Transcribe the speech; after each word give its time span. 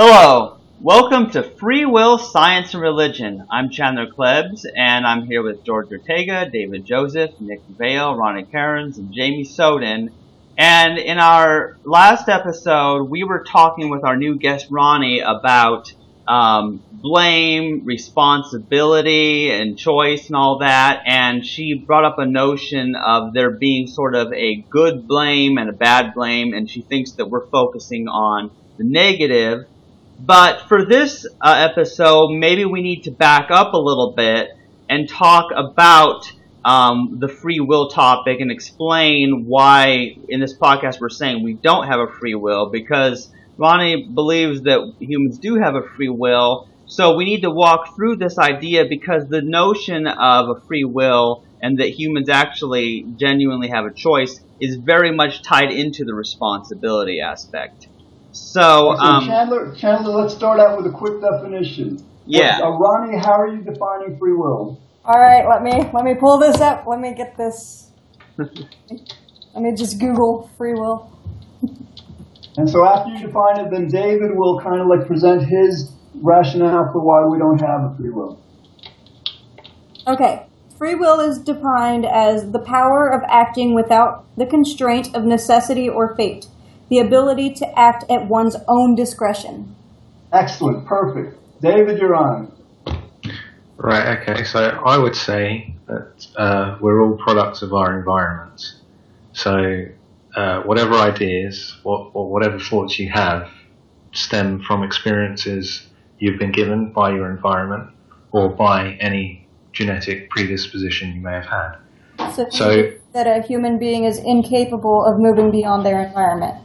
Hello, 0.00 0.58
welcome 0.80 1.28
to 1.32 1.42
Free 1.42 1.84
Will, 1.84 2.18
Science, 2.18 2.72
and 2.72 2.80
Religion. 2.80 3.44
I'm 3.50 3.68
Chandler 3.68 4.06
Klebs, 4.06 4.64
and 4.76 5.04
I'm 5.04 5.26
here 5.26 5.42
with 5.42 5.64
George 5.64 5.90
Ortega, 5.90 6.48
David 6.48 6.84
Joseph, 6.84 7.32
Nick 7.40 7.62
Vale, 7.68 8.14
Ronnie 8.14 8.44
Cairns, 8.44 8.98
and 8.98 9.12
Jamie 9.12 9.42
Soden. 9.42 10.12
And 10.56 10.98
in 10.98 11.18
our 11.18 11.78
last 11.82 12.28
episode, 12.28 13.10
we 13.10 13.24
were 13.24 13.42
talking 13.42 13.90
with 13.90 14.04
our 14.04 14.16
new 14.16 14.38
guest 14.38 14.68
Ronnie 14.70 15.18
about 15.18 15.92
um, 16.28 16.80
blame, 16.92 17.84
responsibility, 17.84 19.50
and 19.50 19.76
choice 19.76 20.28
and 20.28 20.36
all 20.36 20.60
that. 20.60 21.02
And 21.06 21.44
she 21.44 21.74
brought 21.74 22.04
up 22.04 22.20
a 22.20 22.24
notion 22.24 22.94
of 22.94 23.32
there 23.32 23.50
being 23.50 23.88
sort 23.88 24.14
of 24.14 24.32
a 24.32 24.64
good 24.70 25.08
blame 25.08 25.58
and 25.58 25.68
a 25.68 25.72
bad 25.72 26.14
blame, 26.14 26.54
and 26.54 26.70
she 26.70 26.82
thinks 26.82 27.10
that 27.14 27.28
we're 27.28 27.48
focusing 27.48 28.06
on 28.06 28.52
the 28.76 28.84
negative. 28.84 29.66
But 30.18 30.68
for 30.68 30.84
this 30.84 31.26
uh, 31.40 31.68
episode, 31.70 32.30
maybe 32.32 32.64
we 32.64 32.82
need 32.82 33.04
to 33.04 33.12
back 33.12 33.50
up 33.50 33.72
a 33.72 33.78
little 33.78 34.14
bit 34.16 34.50
and 34.88 35.08
talk 35.08 35.52
about 35.54 36.32
um, 36.64 37.18
the 37.20 37.28
free 37.28 37.60
will 37.60 37.88
topic 37.88 38.40
and 38.40 38.50
explain 38.50 39.44
why 39.46 40.16
in 40.28 40.40
this 40.40 40.56
podcast 40.56 41.00
we're 41.00 41.08
saying 41.08 41.42
we 41.44 41.54
don't 41.54 41.86
have 41.86 42.00
a 42.00 42.08
free 42.08 42.34
will 42.34 42.68
because 42.70 43.30
Ronnie 43.56 44.08
believes 44.12 44.62
that 44.62 44.92
humans 44.98 45.38
do 45.38 45.56
have 45.56 45.76
a 45.76 45.82
free 45.82 46.08
will. 46.08 46.68
So 46.86 47.16
we 47.16 47.24
need 47.24 47.42
to 47.42 47.50
walk 47.50 47.94
through 47.94 48.16
this 48.16 48.38
idea 48.38 48.86
because 48.86 49.28
the 49.28 49.42
notion 49.42 50.06
of 50.06 50.48
a 50.48 50.60
free 50.62 50.84
will 50.84 51.44
and 51.62 51.78
that 51.78 51.90
humans 51.90 52.28
actually 52.28 53.04
genuinely 53.16 53.68
have 53.68 53.84
a 53.84 53.92
choice 53.92 54.40
is 54.60 54.76
very 54.76 55.12
much 55.12 55.42
tied 55.42 55.70
into 55.70 56.04
the 56.04 56.14
responsibility 56.14 57.20
aspect. 57.20 57.87
So, 58.38 58.60
So 58.60 58.90
um, 58.96 59.26
Chandler, 59.26 59.74
Chandler, 59.74 60.12
let's 60.12 60.34
start 60.34 60.60
out 60.60 60.76
with 60.76 60.86
a 60.86 60.96
quick 60.96 61.20
definition. 61.20 62.04
Yeah. 62.26 62.60
Uh, 62.62 62.70
Ronnie, 62.70 63.18
how 63.18 63.32
are 63.32 63.48
you 63.48 63.62
defining 63.62 64.18
free 64.18 64.32
will? 64.32 64.80
All 65.04 65.18
right, 65.18 65.48
let 65.48 65.62
me 65.62 65.90
let 65.94 66.04
me 66.04 66.14
pull 66.14 66.38
this 66.38 66.60
up. 66.60 66.86
Let 66.86 67.00
me 67.00 67.14
get 67.14 67.36
this. 67.36 67.90
let 68.36 68.50
me 69.56 69.74
just 69.74 69.98
Google 69.98 70.50
free 70.58 70.74
will. 70.74 71.10
And 72.58 72.68
so 72.68 72.84
after 72.84 73.10
you 73.10 73.26
define 73.26 73.60
it, 73.60 73.70
then 73.70 73.88
David 73.88 74.36
will 74.36 74.60
kind 74.60 74.80
of 74.80 74.88
like 74.88 75.06
present 75.06 75.46
his 75.46 75.92
rationale 76.14 76.90
for 76.92 77.00
why 77.00 77.24
we 77.24 77.38
don't 77.38 77.60
have 77.60 77.92
a 77.92 77.96
free 77.96 78.10
will. 78.10 78.40
Okay, 80.06 80.46
free 80.76 80.94
will 80.94 81.20
is 81.20 81.38
defined 81.38 82.04
as 82.04 82.50
the 82.50 82.58
power 82.58 83.08
of 83.08 83.22
acting 83.28 83.74
without 83.74 84.24
the 84.36 84.46
constraint 84.46 85.14
of 85.14 85.24
necessity 85.24 85.88
or 85.88 86.16
fate, 86.16 86.48
the 86.88 86.98
ability 86.98 87.54
to 87.54 87.78
act 87.78 88.04
at 88.10 88.28
one's 88.28 88.56
own 88.66 88.94
discretion. 88.94 89.74
Excellent, 90.32 90.86
perfect. 90.86 91.36
David, 91.60 91.98
you're 91.98 92.14
on. 92.14 92.52
Right, 93.76 94.18
okay, 94.18 94.44
so 94.44 94.60
I 94.60 94.98
would 94.98 95.14
say 95.14 95.74
that 95.86 96.26
uh, 96.36 96.78
we're 96.80 97.02
all 97.02 97.16
products 97.16 97.62
of 97.62 97.72
our 97.72 97.98
environment. 97.98 98.74
So, 99.32 99.86
uh, 100.34 100.62
whatever 100.62 100.94
ideas, 100.94 101.76
what, 101.82 102.10
or 102.12 102.28
whatever 102.28 102.58
thoughts 102.58 102.98
you 102.98 103.10
have, 103.10 103.48
stem 104.12 104.62
from 104.62 104.82
experiences 104.82 105.86
you've 106.18 106.38
been 106.38 106.52
given 106.52 106.92
by 106.92 107.10
your 107.10 107.30
environment 107.30 107.90
or 108.32 108.48
by 108.48 108.96
any 109.00 109.46
genetic 109.72 110.28
predisposition 110.30 111.14
you 111.14 111.20
may 111.20 111.32
have 111.32 111.46
had. 111.46 112.32
So, 112.32 112.46
So- 112.50 112.92
that 113.12 113.26
a 113.26 113.42
human 113.46 113.78
being 113.78 114.04
is 114.04 114.18
incapable 114.18 115.04
of 115.06 115.14
moving 115.18 115.50
beyond 115.50 115.86
their 115.86 116.02
environment. 116.02 116.56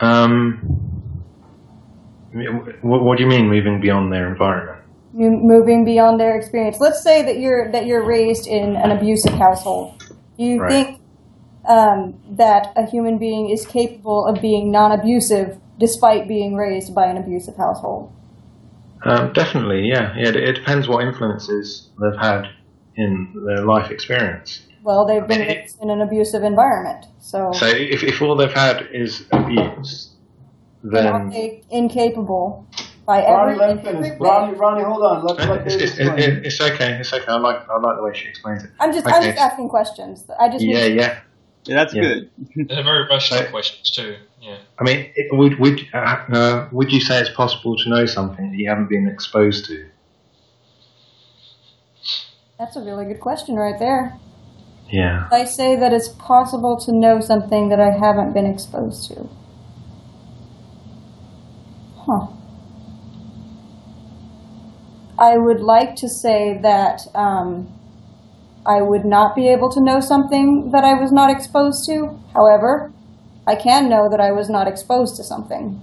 Um, 0.00 1.22
what, 2.82 3.02
what 3.02 3.18
do 3.18 3.24
you 3.24 3.28
mean 3.28 3.48
moving 3.48 3.80
beyond 3.80 4.12
their 4.12 4.28
environment? 4.28 4.78
Moving 5.12 5.84
beyond 5.84 6.18
their 6.18 6.36
experience. 6.38 6.78
Let's 6.80 7.02
say 7.02 7.22
that 7.22 7.38
you're 7.38 7.70
that 7.72 7.84
you're 7.86 8.04
raised 8.04 8.46
in 8.46 8.76
an 8.76 8.90
abusive 8.90 9.34
household. 9.34 10.02
Do 10.38 10.44
you 10.44 10.60
Right. 10.60 10.70
think 10.70 11.00
um, 11.68 12.18
that 12.30 12.72
a 12.76 12.86
human 12.86 13.18
being 13.18 13.50
is 13.50 13.66
capable 13.66 14.24
of 14.26 14.40
being 14.40 14.72
non-abusive 14.72 15.58
despite 15.78 16.26
being 16.28 16.56
raised 16.56 16.94
by 16.94 17.06
an 17.06 17.18
abusive 17.18 17.56
household? 17.56 18.10
Um, 19.04 19.32
definitely, 19.34 19.86
yeah. 19.88 20.14
yeah. 20.16 20.28
It, 20.28 20.36
it 20.36 20.52
depends 20.54 20.88
what 20.88 21.04
influences 21.04 21.90
they've 22.00 22.18
had 22.18 22.48
in 22.96 23.34
their 23.46 23.64
life 23.64 23.90
experience. 23.90 24.62
Well, 24.82 25.06
they've 25.06 25.26
been 25.26 25.40
raised 25.46 25.80
in 25.80 25.90
an 25.90 26.00
abusive 26.00 26.42
environment, 26.42 27.06
so, 27.20 27.52
So 27.52 27.66
if, 27.66 28.02
if 28.02 28.20
all 28.20 28.34
they've 28.36 28.52
had 28.52 28.88
is 28.92 29.24
abuse, 29.30 30.10
then 30.82 31.06
are 31.06 31.30
then 31.30 31.60
incapable 31.70 32.66
by 33.06 33.24
Ronnie, 33.24 33.52
every, 33.52 33.56
let 33.58 33.70
him 33.70 33.78
finish. 33.78 33.94
every 33.94 34.10
way? 34.18 34.28
Ronnie, 34.28 34.54
Ronnie, 34.56 34.84
hold 34.84 35.02
on. 35.04 35.24
Let, 35.24 35.48
let 35.48 35.66
it's, 35.66 35.96
David 35.96 36.18
it's, 36.18 36.26
it, 36.26 36.46
it's 36.46 36.60
okay. 36.60 36.92
It's 36.98 37.12
okay. 37.12 37.24
I 37.28 37.36
like 37.36 37.68
I 37.68 37.78
like 37.78 37.96
the 37.96 38.02
way 38.02 38.12
she 38.14 38.28
explains 38.28 38.64
it. 38.64 38.70
I'm 38.80 38.92
just 38.92 39.06
I'm 39.06 39.22
just 39.22 39.38
asking 39.38 39.68
questions. 39.68 40.24
I 40.38 40.48
just 40.48 40.64
Yeah, 40.64 40.84
yeah. 40.86 41.20
yeah, 41.64 41.76
that's 41.76 41.94
Yeah. 41.94 42.02
good. 42.02 42.30
They're 42.68 42.82
very 42.82 43.06
rational 43.08 43.40
Right. 43.42 43.50
questions 43.50 43.90
too. 43.90 44.16
Yeah. 44.40 44.56
I 44.80 44.84
mean, 44.84 45.10
it, 45.14 45.28
would 45.36 45.58
would 45.60 45.80
uh, 45.94 45.96
uh, 45.96 46.68
would 46.72 46.90
you 46.92 47.00
say 47.00 47.20
it's 47.20 47.30
possible 47.30 47.76
to 47.76 47.88
know 47.88 48.06
something 48.06 48.50
that 48.50 48.56
you 48.56 48.68
haven't 48.68 48.88
been 48.88 49.06
exposed 49.06 49.66
to? 49.66 49.86
That's 52.58 52.76
a 52.76 52.80
really 52.80 53.04
good 53.04 53.20
question 53.20 53.56
right 53.56 53.78
there. 53.78 54.16
Yeah. 54.90 55.28
I 55.32 55.44
say 55.44 55.76
that 55.76 55.92
it's 55.92 56.08
possible 56.08 56.78
to 56.80 56.92
know 56.92 57.20
something 57.20 57.68
that 57.70 57.80
I 57.80 57.90
haven't 57.90 58.32
been 58.34 58.46
exposed 58.46 59.08
to. 59.08 59.28
Huh. 61.96 62.26
I 65.18 65.38
would 65.38 65.60
like 65.60 65.94
to 65.96 66.08
say 66.08 66.58
that 66.62 67.02
um, 67.14 67.72
I 68.66 68.82
would 68.82 69.04
not 69.04 69.34
be 69.36 69.48
able 69.48 69.70
to 69.70 69.80
know 69.82 70.00
something 70.00 70.70
that 70.72 70.84
I 70.84 70.94
was 70.94 71.12
not 71.12 71.30
exposed 71.30 71.86
to. 71.86 72.18
However, 72.34 72.92
I 73.46 73.56
can 73.56 73.88
know 73.88 74.08
that 74.10 74.20
I 74.20 74.32
was 74.32 74.50
not 74.50 74.68
exposed 74.68 75.16
to 75.16 75.24
something. 75.24 75.80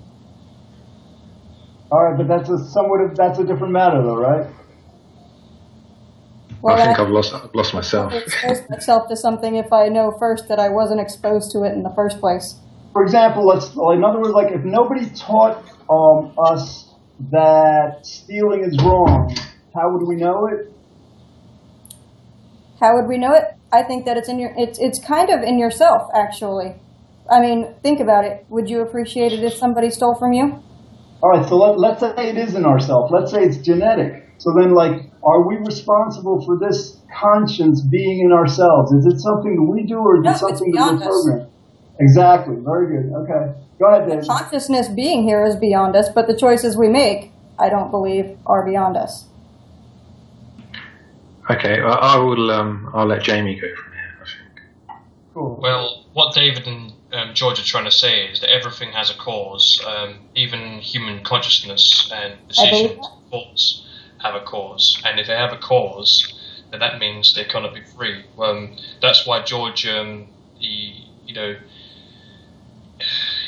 All 1.91 2.03
right, 2.03 2.17
but 2.17 2.27
that's 2.27 2.49
a 2.49 2.57
somewhat 2.69 3.01
of, 3.01 3.15
that's 3.15 3.39
a 3.39 3.43
different 3.43 3.73
matter, 3.73 4.01
though, 4.01 4.17
right? 4.17 4.47
Well, 6.61 6.75
I 6.75 6.85
think 6.85 6.99
I- 6.99 7.03
I've 7.03 7.09
lost 7.09 7.33
I've 7.33 7.53
lost 7.53 7.73
myself. 7.73 8.13
expose 8.13 8.69
myself 8.69 9.07
to 9.09 9.15
something 9.15 9.55
if 9.55 9.71
I 9.71 9.87
know 9.89 10.11
first 10.19 10.47
that 10.49 10.59
I 10.59 10.69
wasn't 10.69 10.99
exposed 10.99 11.51
to 11.51 11.63
it 11.63 11.73
in 11.73 11.83
the 11.83 11.93
first 11.95 12.19
place. 12.19 12.55
For 12.93 13.03
example, 13.03 13.45
let's 13.45 13.73
in 13.75 14.03
other 14.03 14.19
words, 14.19 14.33
like 14.33 14.51
if 14.51 14.63
nobody 14.63 15.09
taught 15.11 15.63
um, 15.89 16.33
us 16.37 16.93
that 17.31 18.05
stealing 18.05 18.63
is 18.63 18.77
wrong, 18.83 19.35
how 19.75 19.91
would 19.91 20.07
we 20.07 20.15
know 20.15 20.47
it? 20.47 20.73
How 22.79 22.95
would 22.95 23.07
we 23.07 23.17
know 23.17 23.33
it? 23.33 23.43
I 23.71 23.83
think 23.83 24.05
that 24.05 24.17
it's 24.17 24.29
in 24.29 24.39
your 24.39 24.53
it's 24.57 24.79
it's 24.79 24.99
kind 24.99 25.29
of 25.29 25.43
in 25.43 25.59
yourself 25.59 26.03
actually. 26.15 26.75
I 27.29 27.39
mean, 27.41 27.75
think 27.83 27.99
about 27.99 28.25
it. 28.25 28.45
Would 28.49 28.69
you 28.69 28.81
appreciate 28.81 29.33
it 29.33 29.43
if 29.43 29.53
somebody 29.53 29.91
stole 29.91 30.15
from 30.15 30.33
you? 30.33 30.63
All 31.21 31.29
right, 31.29 31.47
so 31.47 31.57
let, 31.57 31.77
let's 31.77 31.99
say 31.99 32.29
it 32.29 32.37
is 32.37 32.55
in 32.55 32.65
ourselves. 32.65 33.11
Let's 33.11 33.31
say 33.31 33.43
it's 33.43 33.57
genetic. 33.57 34.28
So 34.39 34.53
then, 34.57 34.73
like, 34.73 35.11
are 35.21 35.45
we 35.45 35.57
responsible 35.57 36.43
for 36.45 36.57
this 36.57 36.97
conscience 37.21 37.81
being 37.81 38.21
in 38.21 38.31
ourselves? 38.31 38.91
Is 38.93 39.05
it 39.05 39.19
something 39.19 39.55
that 39.57 39.63
we 39.63 39.83
do, 39.83 39.97
or 39.97 40.17
is 40.17 40.23
No, 40.23 40.31
it 40.31 40.37
something 40.37 40.71
that 40.71 40.79
we're 40.79 40.97
beyond 40.97 41.03
us. 41.03 41.07
programmed? 41.07 41.51
Exactly. 41.99 42.55
Very 42.63 42.87
good. 42.87 43.13
Okay. 43.13 43.53
Go 43.79 43.85
ahead, 43.87 44.09
Dave. 44.09 44.27
Consciousness 44.27 44.87
being 44.87 45.23
here 45.23 45.43
is 45.45 45.57
beyond 45.57 45.95
us, 45.97 46.07
but 46.09 46.27
the 46.27 46.35
choices 46.37 46.77
we 46.77 46.87
make, 46.87 47.31
I 47.59 47.67
don't 47.69 47.91
believe, 47.91 48.37
are 48.45 48.65
beyond 48.65 48.95
us. 48.95 49.25
Okay, 51.49 51.81
well, 51.81 51.97
I 51.99 52.17
will. 52.17 52.51
Um, 52.51 52.89
I'll 52.93 53.07
let 53.07 53.23
Jamie 53.23 53.55
go 53.55 53.67
from 53.75 53.91
here. 53.93 54.17
I 54.21 54.25
think. 54.25 55.01
Cool. 55.33 55.59
Well, 55.61 56.05
what 56.13 56.33
David 56.33 56.65
and 56.67 56.93
um, 57.11 57.33
George 57.33 57.59
are 57.59 57.63
trying 57.65 57.85
to 57.85 57.91
say 57.91 58.27
is 58.27 58.39
that 58.39 58.51
everything 58.51 58.91
has 58.93 59.09
a 59.09 59.15
cause. 59.15 59.83
Um, 59.85 60.19
even 60.35 60.79
human 60.79 61.23
consciousness 61.23 62.09
and 62.13 62.35
believe 62.47 62.47
decisions, 62.47 63.05
thoughts 63.31 63.85
have 64.19 64.35
a 64.35 64.43
cause. 64.45 65.01
And 65.05 65.19
if 65.19 65.27
they 65.27 65.35
have 65.35 65.53
a 65.53 65.57
cause, 65.57 66.33
then 66.71 66.79
that 66.79 66.99
means 66.99 67.33
they 67.35 67.45
cannot 67.45 67.73
be 67.73 67.83
free. 67.83 68.23
Um, 68.37 68.77
that's 69.01 69.25
why 69.25 69.43
George, 69.43 69.85
um, 69.87 70.27
he, 70.57 71.07
you 71.25 71.33
know, 71.33 71.55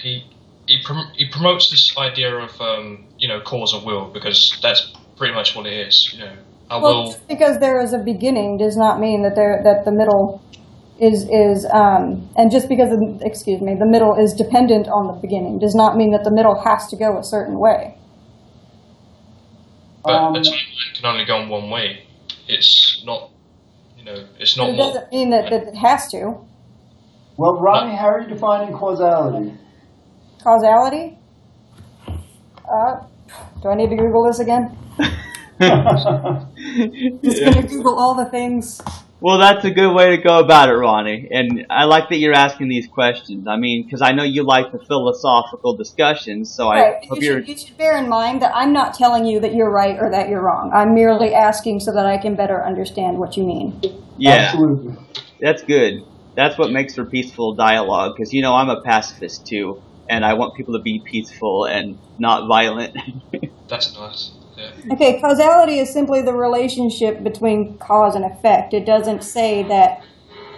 he 0.02 0.26
he, 0.68 0.82
prom- 0.84 1.12
he 1.16 1.30
promotes 1.30 1.70
this 1.70 1.98
idea 1.98 2.36
of 2.36 2.60
um, 2.62 3.06
you 3.18 3.28
know 3.28 3.42
cause 3.42 3.74
and 3.74 3.86
will 3.86 4.10
because 4.10 4.58
that's 4.62 4.94
pretty 5.18 5.34
much 5.34 5.56
what 5.56 5.66
it 5.66 5.88
is. 5.88 6.12
You 6.14 6.20
know, 6.20 6.38
I 6.70 6.78
Well, 6.78 7.04
will. 7.04 7.12
just 7.12 7.28
because 7.28 7.60
there 7.60 7.82
is 7.82 7.94
a 7.94 8.00
beginning 8.00 8.58
does 8.58 8.78
not 8.78 9.00
mean 9.00 9.24
that 9.24 9.36
there 9.36 9.62
that 9.64 9.86
the 9.86 9.92
middle 9.92 10.42
is 11.00 11.28
is 11.30 11.66
um, 11.74 12.30
and 12.38 12.52
just 12.52 12.70
because 12.70 12.90
the, 12.90 13.20
excuse 13.22 13.62
me 13.62 13.76
the 13.76 13.88
middle 13.88 14.16
is 14.16 14.34
dependent 14.34 14.88
on 14.88 15.08
the 15.08 15.20
beginning 15.22 15.60
does 15.60 15.76
not 15.76 15.98
mean 15.98 16.12
that 16.12 16.24
the 16.24 16.32
middle 16.32 16.60
has 16.64 16.88
to 16.88 16.96
go 16.96 17.18
a 17.18 17.24
certain 17.24 17.60
way. 17.60 17.98
But 20.04 20.14
Um, 20.14 20.36
a 20.36 20.40
timeline 20.40 20.96
can 20.96 21.06
only 21.06 21.26
go 21.26 21.42
in 21.42 21.50
one 21.50 21.70
way. 21.70 22.04
It's 22.48 23.04
not, 23.06 23.30
you 23.98 24.04
know, 24.06 24.26
it's 24.40 24.58
not 24.58 24.70
it 24.70 24.76
more. 24.76 24.88
doesn't 24.88 25.12
mean 25.12 25.30
that, 25.30 25.50
that 25.50 25.68
it 25.68 25.76
has 25.76 26.10
to. 26.12 26.38
Well, 27.38 27.60
Ronnie, 27.60 27.96
how 27.96 28.08
are 28.08 28.22
you 28.22 28.28
defining 28.28 28.76
causality? 28.76 29.54
Causality. 30.44 31.18
Do 33.62 33.70
I 33.70 33.76
need 33.76 33.90
to 33.92 33.96
Google 33.96 34.26
this 34.26 34.40
again? 34.40 34.76
Just 37.24 37.44
gonna 37.44 37.68
Google 37.68 38.00
all 38.00 38.16
the 38.16 38.26
things. 38.26 38.82
Well, 39.22 39.38
that's 39.38 39.64
a 39.66 39.70
good 39.70 39.94
way 39.94 40.16
to 40.16 40.22
go 40.22 40.40
about 40.40 40.70
it, 40.70 40.74
Ronnie. 40.74 41.28
And 41.30 41.68
I 41.70 41.86
like 41.86 42.10
that 42.10 42.18
you're 42.18 42.34
asking 42.34 42.70
these 42.70 42.88
questions. 42.88 43.46
I 43.48 43.56
mean, 43.56 43.86
because 43.86 44.02
I 44.02 44.14
know 44.14 44.24
you 44.24 44.42
like 44.44 44.72
the 44.72 44.80
philosophical 44.80 45.78
discussions, 45.78 46.52
so 46.56 46.70
Right. 46.72 46.96
I 47.04 47.06
hope 47.08 47.22
You 47.22 47.28
you're. 47.28 47.40
should, 47.42 47.48
you 47.50 47.58
should 47.58 47.78
bear 47.78 47.98
in 48.00 48.10
mind 48.10 48.42
that 48.42 48.52
I'm 48.56 48.74
not 48.74 48.96
telling 48.96 49.26
you 49.26 49.40
that 49.42 49.54
you're 49.54 49.70
right 49.70 49.96
or 50.00 50.10
that 50.10 50.28
you're 50.30 50.42
wrong. 50.42 50.72
I'm 50.74 50.96
merely 50.96 51.36
asking 51.36 51.82
so 51.82 51.92
that 51.94 52.08
I 52.08 52.18
can 52.18 52.36
better 52.36 52.66
understand 52.66 53.20
what 53.20 53.38
you 53.38 53.44
mean. 53.44 53.80
Yeah, 54.18 54.32
Absolutely. 54.52 54.96
that's 55.40 55.62
good. 55.64 56.04
That's 56.36 56.58
what 56.58 56.72
makes 56.72 56.96
for 56.96 57.06
peaceful 57.06 57.54
dialogue. 57.54 58.14
Because 58.18 58.34
you 58.34 58.42
know 58.42 58.56
I'm 58.56 58.70
a 58.70 58.82
pacifist 58.82 59.46
too, 59.46 59.84
and 60.10 60.26
I 60.26 60.34
want 60.34 60.56
people 60.56 60.74
to 60.76 60.82
be 60.82 61.04
peaceful 61.06 61.66
and 61.66 62.00
not 62.18 62.48
violent. 62.48 62.98
That's 63.68 63.94
nice. 63.96 64.32
Yeah. 64.58 64.94
Okay, 64.94 65.20
causality 65.22 65.80
is 65.80 65.92
simply 65.92 66.22
the 66.22 66.34
relationship 66.34 67.24
between 67.24 67.78
cause 67.78 68.16
and 68.16 68.26
effect. 68.26 68.74
It 68.74 68.86
doesn't 68.86 69.24
say 69.24 69.64
that 69.64 70.04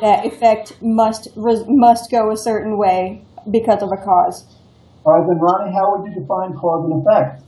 that 0.02 0.26
effect 0.26 0.82
must 0.82 1.28
res- 1.36 1.66
must 1.68 2.12
go 2.12 2.32
a 2.32 2.38
certain 2.38 2.78
way 2.78 3.24
because 3.50 3.82
of 3.82 3.92
a 3.92 3.98
cause. 3.98 4.46
All 5.06 5.20
right, 5.20 5.28
then, 5.28 5.40
Ronnie, 5.40 5.74
how 5.74 5.96
would 5.96 6.10
you 6.10 6.20
define 6.20 6.54
cause 6.54 6.90
and 6.90 7.06
effect? 7.06 7.44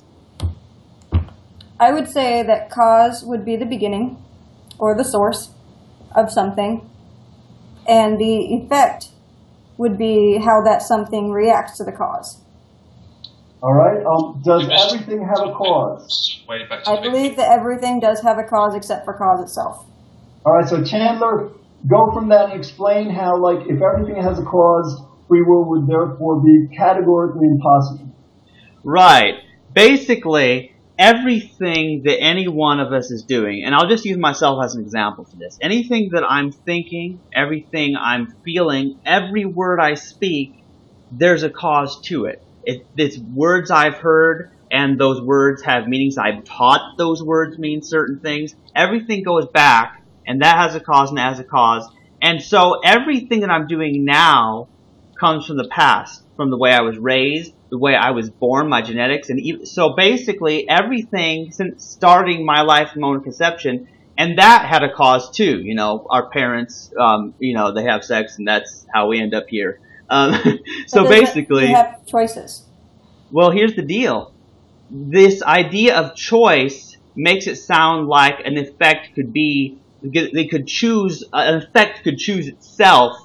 I 1.80 1.92
would 1.92 2.07
say 2.07 2.44
that 2.44 2.69
cause 2.69 3.24
would 3.24 3.44
be 3.44 3.56
the 3.56 3.65
beginning 3.65 4.24
or 4.77 4.95
the 4.95 5.03
source 5.03 5.50
of 6.15 6.31
something, 6.31 6.89
and 7.88 8.19
the 8.19 8.56
effect 8.56 9.09
would 9.77 9.97
be 9.97 10.38
how 10.38 10.62
that 10.63 10.81
something 10.81 11.31
reacts 11.31 11.77
to 11.77 11.83
the 11.83 11.92
cause. 11.92 12.42
All 13.62 13.74
right. 13.74 14.04
Um, 14.06 14.42
does 14.44 14.68
everything 14.94 15.22
have 15.22 15.48
a 15.48 15.54
cause? 15.54 16.44
Way 16.48 16.68
back 16.68 16.84
to 16.84 16.92
I 16.92 17.02
believe 17.02 17.36
that 17.38 17.50
everything 17.50 18.00
does 18.00 18.22
have 18.22 18.38
a 18.38 18.44
cause 18.44 18.75
except 18.75 19.06
for 19.06 19.13
cause 19.13 19.44
itself. 19.44 19.86
All 20.46 20.54
right. 20.54 20.68
So 20.68 20.84
Chandler, 20.84 21.52
go 21.88 22.12
from 22.13 22.30
that 22.30 22.52
and 22.52 22.60
explain 22.60 23.10
how, 23.10 23.38
like, 23.38 23.68
if 23.68 23.81
everything 23.81 24.22
has 24.22 24.40
a 24.40 24.44
cause, 24.44 25.02
free 25.28 25.42
will 25.42 25.69
would 25.69 25.88
therefore 25.88 26.44
be 26.44 26.75
categorically 26.75 27.48
impossible. 27.48 28.16
Right. 28.84 29.36
Basically, 29.74 30.75
everything 30.98 32.04
that 32.06 32.22
any 32.22 32.48
one 32.48 32.80
of 32.80 32.94
us 32.94 33.12
is 33.12 33.24
doing, 33.24 33.63
and 33.66 33.74
I'll 33.74 33.90
just 33.90 34.06
use 34.06 34.18
myself 34.18 34.63
as 34.63 34.75
an 34.75 34.81
example 34.81 35.25
for 35.25 35.36
this. 35.38 35.57
Anything 35.62 36.10
that 36.13 36.24
I'm 36.24 36.52
thinking, 36.52 37.19
everything 37.34 37.96
I'm 38.00 38.36
feeling, 38.46 39.00
every 39.06 39.46
word 39.46 39.80
I 39.80 39.96
speak, 39.96 40.54
there's 41.12 41.44
a 41.44 41.50
cause 41.50 42.00
to 42.06 42.25
it. 42.25 42.44
It 42.65 42.85
it's 42.97 43.17
words 43.17 43.71
I've 43.71 43.95
heard, 43.95 44.51
and 44.71 45.00
those 45.00 45.21
words 45.21 45.63
have 45.63 45.88
meanings. 45.88 46.17
I've 46.17 46.44
taught 46.44 46.97
those 46.97 47.23
words 47.23 47.57
mean 47.57 47.81
certain 47.81 48.19
things. 48.19 48.56
Everything 48.75 49.23
goes 49.23 49.47
back, 49.47 50.03
and 50.25 50.41
that 50.41 50.57
has 50.57 50.75
a 50.75 50.79
cause 50.79 51.09
and 51.09 51.17
that 51.17 51.29
has 51.29 51.39
a 51.39 51.44
cause. 51.44 51.88
And 52.21 52.41
so 52.41 52.79
everything 52.83 53.41
that 53.41 53.50
I'm 53.50 53.67
doing 53.67 54.06
now 54.06 54.67
comes 55.19 55.45
from 55.45 55.57
the 55.57 55.67
past, 55.67 56.23
from 56.35 56.50
the 56.50 56.57
way 56.57 56.73
I 56.73 56.81
was 56.81 56.97
raised, 56.97 57.53
the 57.69 57.77
way 57.77 57.95
I 57.95 58.12
was 58.12 58.29
born, 58.29 58.68
my 58.68 58.81
genetics, 58.81 59.29
and 59.29 59.39
even, 59.39 59.65
so 59.65 59.94
basically 59.95 60.68
everything 60.68 61.51
since 61.51 61.85
starting 61.85 62.45
my 62.45 62.61
life 62.61 62.91
from 62.91 63.01
moment 63.01 63.19
of 63.19 63.23
conception, 63.23 63.88
and 64.18 64.39
that 64.39 64.65
had 64.65 64.83
a 64.83 64.94
cause 64.94 65.29
too. 65.31 65.61
You 65.61 65.75
know, 65.75 66.06
our 66.09 66.29
parents, 66.29 66.91
um, 67.00 67.33
you 67.39 67.53
know, 67.53 67.73
they 67.73 67.83
have 67.83 68.03
sex, 68.03 68.38
and 68.38 68.47
that's 68.47 68.85
how 68.94 69.07
we 69.07 69.19
end 69.19 69.33
up 69.33 69.45
here. 69.47 69.79
Um, 70.10 70.34
so 70.44 70.44
But 70.44 70.60
does 70.62 70.94
that- 70.94 71.10
basically, 71.10 71.68
you 71.69 71.75
have 71.75 72.06
choices. 72.06 72.63
well, 73.31 73.52
here's 73.52 73.75
the 73.75 73.81
deal. 73.81 74.31
This 74.92 75.42
idea 75.42 75.98
of 75.98 76.16
choice 76.16 76.98
makes 77.16 77.48
it 77.48 77.56
sound 77.56 78.07
like 78.07 78.46
an 78.46 78.57
effect 78.57 79.16
could 79.16 79.34
be, 79.34 79.78
they 80.04 80.46
could 80.46 80.68
choose, 80.68 81.24
an 81.34 81.56
effect 81.56 82.04
could 82.04 82.18
choose 82.18 82.48
itself, 82.48 83.18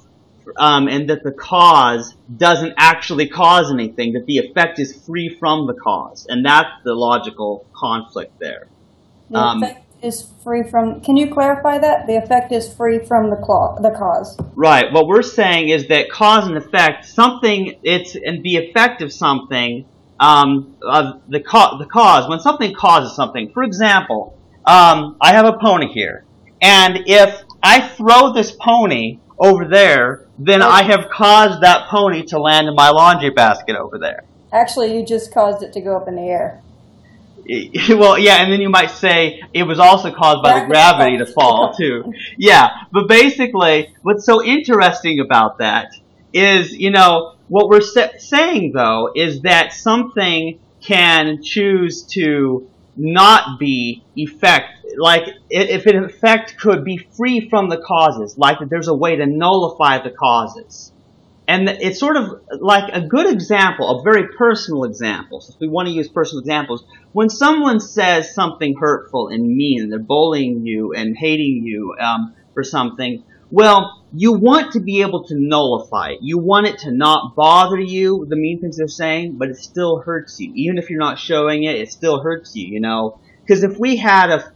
um, 0.57 0.89
and 0.89 1.11
that 1.11 1.23
the 1.23 1.33
cause 1.33 2.15
doesn't 2.35 2.75
actually 2.77 3.29
cause 3.29 3.71
anything, 3.71 4.15
that 4.15 4.27
the 4.27 4.39
effect 4.39 4.79
is 4.79 4.97
free 5.07 5.29
from 5.29 5.67
the 5.67 5.75
cause. 5.75 6.27
And 6.29 6.45
that's 6.45 6.71
the 6.85 6.95
logical 6.95 7.67
conflict 7.75 8.39
there. 8.39 8.67
The 9.29 9.39
Um, 9.39 9.63
effect 9.63 9.85
is 10.03 10.33
free 10.43 10.63
from. 10.63 11.01
Can 11.01 11.17
you 11.17 11.33
clarify 11.33 11.79
that? 11.79 12.07
The 12.07 12.17
effect 12.17 12.53
is 12.53 12.73
free 12.73 12.99
from 12.99 13.31
the 13.31 13.37
claw, 13.37 13.77
the 13.81 13.91
cause. 13.91 14.39
Right. 14.55 14.93
What 14.93 15.07
we're 15.07 15.23
saying 15.23 15.69
is 15.69 15.89
that 15.89 16.11
cause 16.11 16.47
and 16.47 16.57
effect, 16.57 17.07
something, 17.07 17.79
it's, 17.83 18.15
and 18.15 18.43
the 18.43 18.57
effect 18.57 19.03
of 19.03 19.13
something, 19.13 19.87
um, 20.19 20.77
of 20.83 21.23
the, 21.29 21.41
ca- 21.41 21.79
the 21.79 21.87
cause, 21.87 22.29
when 22.29 22.41
something 22.41 22.75
causes 22.75 23.17
something, 23.17 23.51
for 23.53 23.63
example, 23.63 24.39
um, 24.67 25.17
I 25.21 25.33
have 25.33 25.47
a 25.47 25.59
pony 25.59 25.93
here, 25.93 26.25
and 26.61 27.01
if 27.07 27.43
I 27.63 27.81
throw 27.81 28.33
this 28.33 28.53
pony 28.53 29.19
over 29.39 29.67
there, 29.67 30.27
then 30.39 30.63
I 30.63 30.83
have 30.83 31.09
caused 31.11 31.63
that 31.63 31.89
pony 31.89 32.25
to 32.27 32.39
land 32.39 32.69
in 32.69 32.75
my 32.75 32.91
laundry 32.91 33.31
basket 33.31 33.77
over 33.77 33.99
there. 33.99 34.25
Actually, 34.53 34.97
you 34.97 35.05
just 35.05 35.33
caused 35.33 35.63
it 35.63 35.73
to 35.73 35.81
go 35.81 35.97
up 35.97 36.09
in 36.09 36.17
the 36.17 36.23
air. 36.23 36.63
well, 37.89 38.19
yeah, 38.19 38.43
and 38.43 38.53
then 38.53 38.61
you 38.61 38.69
might 38.69 38.91
say 38.91 39.43
it 39.53 39.65
was 39.65 39.79
also 39.79 40.13
caused 40.13 40.43
by 40.43 40.61
the 40.61 40.67
gravity 40.67 41.19
to 41.19 41.27
fall 41.27 41.75
too. 41.75 42.13
Yeah, 42.39 42.69
but 42.93 43.09
basically, 43.09 43.93
what's 44.03 44.25
so 44.25 44.43
interesting 44.45 45.21
about 45.21 45.59
that 45.59 45.93
is, 46.33 46.73
you 46.73 46.91
know, 46.91 47.35
what 47.49 47.69
we're 47.69 47.81
sa- 47.81 48.19
saying 48.19 48.73
though 48.73 49.11
is 49.17 49.43
that 49.43 49.73
something 49.73 50.61
can 50.81 51.43
choose 51.43 52.03
to 52.13 52.69
not 52.97 53.59
be 53.59 54.05
effect, 54.15 54.85
like 54.97 55.25
if 55.49 55.87
an 55.87 56.05
effect 56.05 56.57
could 56.57 56.85
be 56.85 56.99
free 57.17 57.49
from 57.49 57.69
the 57.69 57.79
causes, 57.79 58.39
like 58.39 58.61
that 58.61 58.71
there's 58.71 58.89
a 58.89 58.95
way 58.95 59.17
to 59.17 59.27
nullify 59.27 60.03
the 60.03 60.11
causes. 60.11 60.93
And 61.51 61.69
it's 61.69 61.99
sort 61.99 62.17
of 62.17 62.43
like 62.61 62.93
a 62.93 63.01
good 63.01 63.27
example, 63.27 63.99
a 63.99 64.03
very 64.05 64.29
personal 64.39 64.85
example. 64.85 65.41
So 65.41 65.53
if 65.53 65.61
we 65.61 65.67
want 65.67 65.89
to 65.89 65.93
use 65.93 66.09
personal 66.09 66.43
examples, 66.43 66.85
when 67.11 67.29
someone 67.29 67.81
says 67.81 68.33
something 68.33 68.77
hurtful 68.79 69.31
and 69.31 69.57
mean, 69.57 69.91
they're 69.91 69.99
bullying 69.99 70.65
you 70.65 70.93
and 70.93 71.17
hating 71.19 71.63
you 71.65 71.97
um, 71.99 72.37
for 72.55 72.63
something, 72.63 73.25
well, 73.51 74.05
you 74.15 74.35
want 74.35 74.75
to 74.75 74.81
be 74.81 75.03
able 75.03 75.25
to 75.25 75.35
nullify 75.37 76.11
it. 76.11 76.19
You 76.23 76.39
want 76.39 76.69
it 76.69 76.79
to 76.85 76.93
not 76.93 77.35
bother 77.35 77.81
you, 77.81 78.27
the 78.29 78.37
mean 78.37 78.61
things 78.61 78.77
they're 78.77 78.87
saying, 78.87 79.37
but 79.37 79.49
it 79.49 79.57
still 79.57 79.99
hurts 79.99 80.39
you. 80.39 80.53
Even 80.55 80.79
if 80.79 80.89
you're 80.89 81.01
not 81.01 81.19
showing 81.19 81.65
it, 81.65 81.75
it 81.75 81.91
still 81.91 82.23
hurts 82.23 82.55
you, 82.55 82.69
you 82.69 82.79
know? 82.81 83.19
Because 83.43 83.65
if 83.65 83.77
we 83.77 83.97
had 83.97 84.31
a, 84.31 84.53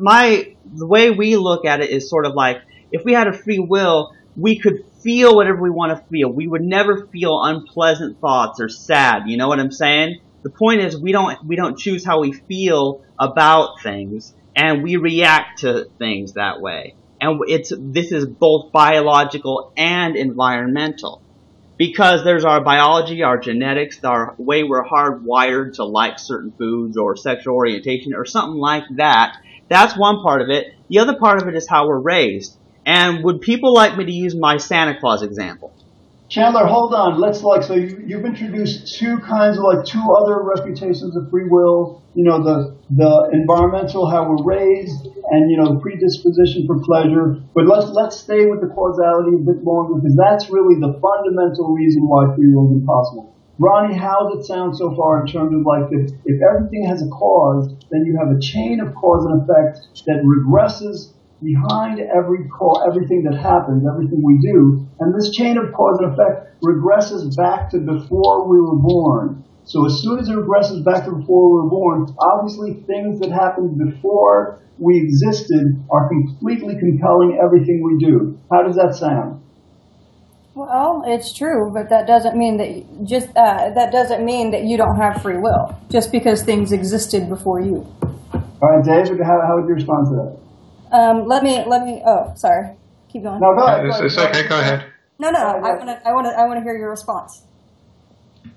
my, 0.00 0.54
the 0.64 0.86
way 0.86 1.10
we 1.10 1.34
look 1.34 1.64
at 1.64 1.80
it 1.80 1.90
is 1.90 2.08
sort 2.08 2.24
of 2.24 2.34
like, 2.34 2.58
if 2.92 3.04
we 3.04 3.14
had 3.14 3.26
a 3.26 3.32
free 3.32 3.58
will, 3.58 4.12
we 4.36 4.60
could 4.60 4.84
feel 5.06 5.36
whatever 5.36 5.62
we 5.62 5.70
want 5.70 5.96
to 5.96 6.04
feel. 6.08 6.28
We 6.28 6.48
would 6.48 6.62
never 6.62 7.06
feel 7.06 7.40
unpleasant 7.40 8.20
thoughts 8.20 8.60
or 8.60 8.68
sad. 8.68 9.28
You 9.28 9.36
know 9.36 9.46
what 9.46 9.60
I'm 9.60 9.70
saying? 9.70 10.18
The 10.42 10.50
point 10.50 10.80
is 10.80 11.00
we 11.00 11.12
don't 11.12 11.44
we 11.46 11.54
don't 11.54 11.78
choose 11.78 12.04
how 12.04 12.20
we 12.20 12.32
feel 12.32 13.04
about 13.16 13.80
things 13.84 14.34
and 14.56 14.82
we 14.82 14.96
react 14.96 15.60
to 15.60 15.88
things 15.98 16.32
that 16.32 16.60
way. 16.60 16.96
And 17.20 17.40
it's 17.46 17.72
this 17.78 18.10
is 18.10 18.26
both 18.26 18.72
biological 18.72 19.72
and 19.76 20.16
environmental. 20.16 21.22
Because 21.76 22.24
there's 22.24 22.44
our 22.44 22.64
biology, 22.64 23.22
our 23.22 23.38
genetics, 23.38 24.02
our 24.02 24.34
way 24.38 24.64
we're 24.64 24.84
hardwired 24.84 25.74
to 25.74 25.84
like 25.84 26.18
certain 26.18 26.50
foods 26.50 26.96
or 26.96 27.16
sexual 27.16 27.54
orientation 27.54 28.12
or 28.14 28.24
something 28.24 28.58
like 28.58 28.84
that. 28.96 29.36
That's 29.68 29.96
one 29.96 30.20
part 30.22 30.42
of 30.42 30.48
it. 30.48 30.66
The 30.88 30.98
other 30.98 31.16
part 31.16 31.40
of 31.40 31.48
it 31.48 31.54
is 31.54 31.68
how 31.68 31.86
we're 31.86 32.00
raised. 32.00 32.56
And 32.86 33.24
would 33.24 33.40
people 33.40 33.74
like 33.74 33.96
me 33.96 34.04
to 34.04 34.12
use 34.12 34.36
my 34.36 34.58
Santa 34.58 34.98
Claus 34.98 35.22
example? 35.22 35.74
Chandler, 36.28 36.66
hold 36.66 36.94
on. 36.94 37.20
Let's 37.20 37.42
like 37.42 37.62
so 37.62 37.74
you, 37.74 38.02
you've 38.06 38.24
introduced 38.24 38.98
two 38.98 39.18
kinds 39.18 39.58
of 39.58 39.64
like 39.64 39.84
two 39.84 40.02
other 40.10 40.42
refutations 40.42 41.16
of 41.16 41.30
free 41.30 41.46
will. 41.48 42.02
You 42.14 42.24
know 42.24 42.42
the 42.42 42.76
the 42.90 43.30
environmental, 43.32 44.10
how 44.10 44.28
we're 44.28 44.42
raised, 44.42 45.06
and 45.30 45.50
you 45.50 45.56
know 45.56 45.74
the 45.74 45.80
predisposition 45.80 46.66
for 46.66 46.80
pleasure. 46.82 47.42
But 47.54 47.66
let's 47.66 47.90
let's 47.90 48.18
stay 48.18 48.46
with 48.46 48.60
the 48.60 48.68
causality 48.74 49.36
a 49.36 49.38
bit 49.38 49.62
longer 49.62 50.00
because 50.02 50.16
that's 50.16 50.50
really 50.50 50.80
the 50.80 50.98
fundamental 50.98 51.74
reason 51.74 52.06
why 52.06 52.34
free 52.34 52.54
will 52.54 52.70
is 52.70 52.82
impossible. 52.82 53.34
Ronnie, 53.58 53.96
how 53.96 54.28
does 54.28 54.44
it 54.44 54.46
sound 54.46 54.76
so 54.76 54.94
far 54.94 55.24
in 55.24 55.32
terms 55.32 55.54
of 55.54 55.62
like 55.64 55.90
if, 55.90 56.10
if 56.26 56.42
everything 56.42 56.86
has 56.86 57.02
a 57.02 57.08
cause, 57.08 57.72
then 57.90 58.04
you 58.04 58.18
have 58.18 58.34
a 58.34 58.40
chain 58.40 58.80
of 58.80 58.94
cause 58.94 59.24
and 59.24 59.42
effect 59.42 59.78
that 60.06 60.22
regresses 60.26 61.14
behind 61.42 62.00
every 62.00 62.48
call, 62.48 62.84
everything 62.86 63.22
that 63.24 63.36
happens, 63.38 63.84
everything 63.86 64.22
we 64.22 64.38
do, 64.38 64.86
and 65.00 65.14
this 65.14 65.30
chain 65.30 65.58
of 65.58 65.72
cause 65.72 65.98
and 66.00 66.12
effect 66.12 66.60
regresses 66.62 67.36
back 67.36 67.70
to 67.70 67.78
before 67.78 68.48
we 68.48 68.60
were 68.60 68.76
born. 68.76 69.44
So 69.64 69.84
as 69.84 70.00
soon 70.00 70.18
as 70.18 70.28
it 70.28 70.36
regresses 70.36 70.84
back 70.84 71.04
to 71.04 71.12
before 71.12 71.50
we 71.50 71.62
were 71.62 71.70
born, 71.70 72.06
obviously 72.18 72.74
things 72.86 73.20
that 73.20 73.30
happened 73.30 73.78
before 73.78 74.60
we 74.78 74.98
existed 74.98 75.82
are 75.90 76.08
completely 76.08 76.76
compelling 76.78 77.38
everything 77.42 77.82
we 77.82 77.98
do. 78.04 78.38
How 78.50 78.62
does 78.62 78.76
that 78.76 78.94
sound? 78.94 79.42
Well, 80.54 81.02
it's 81.06 81.34
true, 81.34 81.70
but 81.74 81.90
that 81.90 82.06
doesn't 82.06 82.36
mean 82.36 82.56
that 82.56 82.70
you- 82.70 82.86
just 83.04 83.28
uh, 83.36 83.70
that 83.74 83.92
doesn't 83.92 84.24
mean 84.24 84.52
that 84.52 84.64
you 84.64 84.78
don't 84.78 84.96
have 84.96 85.20
free 85.20 85.36
will. 85.36 85.76
Just 85.90 86.10
because 86.10 86.42
things 86.42 86.72
existed 86.72 87.28
before 87.28 87.60
you. 87.60 87.86
All 88.62 88.70
right, 88.70 88.82
Dave, 88.82 89.08
how, 89.18 89.38
how 89.46 89.56
would 89.56 89.68
you 89.68 89.74
respond 89.74 90.06
to 90.06 90.14
that? 90.16 90.45
Um, 90.92 91.26
let 91.26 91.42
me 91.42 91.64
let 91.66 91.84
me. 91.84 92.02
Oh, 92.04 92.32
sorry. 92.36 92.76
Keep 93.08 93.24
going. 93.24 93.40
No, 93.40 93.54
go 93.54 93.66
ahead. 93.66 93.86
It's, 93.86 94.00
it's 94.00 94.18
okay. 94.18 94.48
Go 94.48 94.58
ahead. 94.58 94.84
no, 95.18 95.30
no. 95.30 95.38
I 95.38 95.74
want 95.76 95.88
to. 95.88 96.08
I 96.08 96.12
want 96.12 96.26
to. 96.26 96.30
I 96.38 96.46
want 96.46 96.58
to 96.58 96.62
hear 96.62 96.76
your 96.76 96.90
response. 96.90 97.42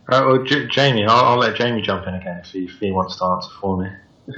Right, 0.07 0.25
well, 0.25 0.43
J- 0.43 0.67
Jamie, 0.67 1.05
I'll, 1.05 1.23
I'll 1.25 1.37
let 1.37 1.55
Jamie 1.55 1.81
jump 1.81 2.07
in 2.07 2.15
again 2.15 2.41
if 2.43 2.47
he, 2.47 2.65
if 2.65 2.79
he 2.79 2.91
wants 2.91 3.17
to 3.17 3.25
answer 3.25 3.49
for 3.61 3.77
me. 3.77 3.89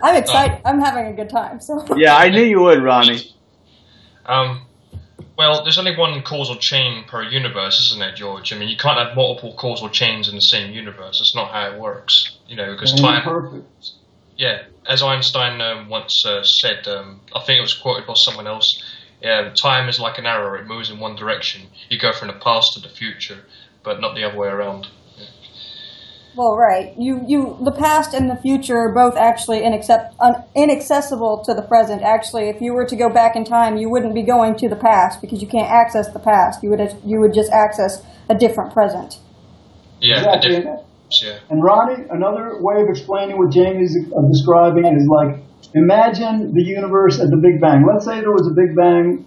I'm 0.02 0.16
excited. 0.16 0.62
I'm 0.66 0.80
having 0.80 1.08
a 1.08 1.14
good 1.14 1.30
time. 1.30 1.62
So. 1.62 1.86
Yeah, 1.98 2.16
I 2.16 2.30
knew 2.30 2.42
you 2.42 2.62
would, 2.62 2.82
Ronnie. 2.82 3.34
Um, 4.26 4.66
well, 5.38 5.64
there's 5.64 5.78
only 5.78 5.96
one 5.96 6.22
causal 6.24 6.58
chain 6.58 7.06
per 7.08 7.24
universe, 7.24 7.80
isn't 7.86 8.00
there, 8.00 8.14
George? 8.14 8.54
I 8.54 8.58
mean, 8.58 8.70
you 8.70 8.78
can't 8.78 8.98
have 8.98 9.16
multiple 9.16 9.54
causal 9.58 9.90
chains 9.90 10.30
in 10.30 10.36
the 10.36 10.42
same 10.42 10.72
universe. 10.72 11.20
That's 11.20 11.36
not 11.36 11.52
how 11.52 11.72
it 11.72 11.80
works. 11.80 12.38
You 12.48 12.56
know, 12.56 12.74
because 12.74 12.94
time. 12.94 13.24
perfect. 13.24 13.92
Yeah, 14.38 14.64
as 14.88 15.04
Einstein 15.04 15.62
um, 15.62 15.90
once 15.90 16.26
uh, 16.26 16.44
said, 16.44 16.88
um, 16.88 17.22
I 17.36 17.42
think 17.42 17.60
it 17.60 17.62
was 17.62 17.74
quoted 17.74 18.08
by 18.08 18.14
someone 18.16 18.48
else. 18.48 18.84
Yeah, 19.22 19.52
time 19.54 19.88
is 19.88 20.00
like 20.00 20.18
an 20.18 20.26
arrow; 20.26 20.60
it 20.60 20.66
moves 20.66 20.90
in 20.90 21.00
one 21.00 21.16
direction. 21.16 21.68
You 21.90 22.00
go 22.00 22.12
from 22.12 22.30
the 22.30 22.34
past 22.34 22.74
to 22.74 22.80
the 22.80 22.90
future, 22.90 23.46
but 23.84 24.02
not 24.02 24.16
the 24.16 24.24
other 24.24 24.38
way 24.38 24.48
around. 24.48 24.88
Well, 26.34 26.56
right. 26.56 26.94
You, 26.98 27.24
you, 27.28 27.58
the 27.62 27.74
past 27.74 28.14
and 28.14 28.30
the 28.30 28.38
future 28.38 28.78
are 28.78 28.94
both 28.94 29.18
actually 29.18 29.60
inaccept, 29.60 30.14
un, 30.20 30.44
inaccessible 30.56 31.44
to 31.46 31.54
the 31.54 31.62
present. 31.62 32.04
Actually, 32.04 32.48
if 32.48 32.62
you 32.62 32.74
were 32.74 32.86
to 32.86 32.96
go 32.96 33.10
back 33.10 33.36
in 33.36 33.44
time, 33.44 33.76
you 33.76 33.90
wouldn't 33.90 34.16
be 34.16 34.22
going 34.22 34.56
to 34.58 34.70
the 34.70 34.78
past 34.78 35.20
because 35.20 35.42
you 35.42 35.48
can't 35.48 35.70
access 35.70 36.12
the 36.14 36.20
past. 36.20 36.64
You 36.64 36.70
would, 36.70 36.96
you 37.06 37.20
would 37.20 37.34
just 37.34 37.52
access 37.52 38.02
a 38.30 38.36
different 38.36 38.72
present. 38.72 39.20
Yeah, 40.00 40.20
Exactly. 40.20 40.50
the 40.50 40.56
difference. 40.58 40.82
Yeah. 41.22 41.40
And 41.50 41.64
Ronnie, 41.64 42.06
another 42.10 42.62
way 42.62 42.82
of 42.82 42.90
explaining 42.90 43.38
what 43.38 43.52
Jamie's 43.52 43.98
uh, 43.98 44.22
describing 44.32 44.86
is 44.86 45.08
like, 45.08 45.44
imagine 45.74 46.54
the 46.54 46.64
universe 46.64 47.20
at 47.20 47.30
the 47.30 47.38
Big 47.38 47.60
Bang. 47.60 47.86
Let's 47.86 48.06
say 48.06 48.22
there 48.22 48.32
was 48.32 48.48
a 48.48 48.56
Big 48.56 48.76
Bang 48.76 49.26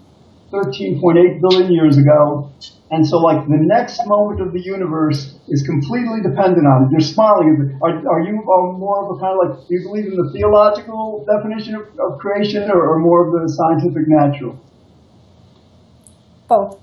13.8 0.52 1.40
billion 1.40 1.72
years 1.72 1.98
ago, 1.98 2.52
and 2.90 3.06
so 3.06 3.18
like 3.18 3.44
the 3.48 3.58
next 3.58 4.00
moment 4.06 4.40
of 4.40 4.52
the 4.52 4.60
universe 4.60 5.34
is 5.48 5.62
completely 5.62 6.22
dependent 6.22 6.66
on 6.66 6.84
it. 6.84 6.92
You're 6.92 7.00
smiling. 7.00 7.78
Are, 7.82 7.90
are 7.90 8.20
you 8.20 8.40
are 8.48 8.72
more 8.72 9.04
of 9.04 9.16
a 9.16 9.20
kind 9.20 9.34
of 9.34 9.58
like, 9.58 9.68
do 9.68 9.74
you 9.74 9.82
believe 9.82 10.06
in 10.06 10.16
the 10.16 10.30
theological 10.32 11.26
definition 11.26 11.74
of, 11.74 11.88
of 11.98 12.18
creation 12.18 12.70
or, 12.70 12.80
or 12.80 12.98
more 13.00 13.26
of 13.26 13.32
the 13.32 13.48
scientific 13.52 14.06
natural? 14.06 14.58
Both. 16.48 16.80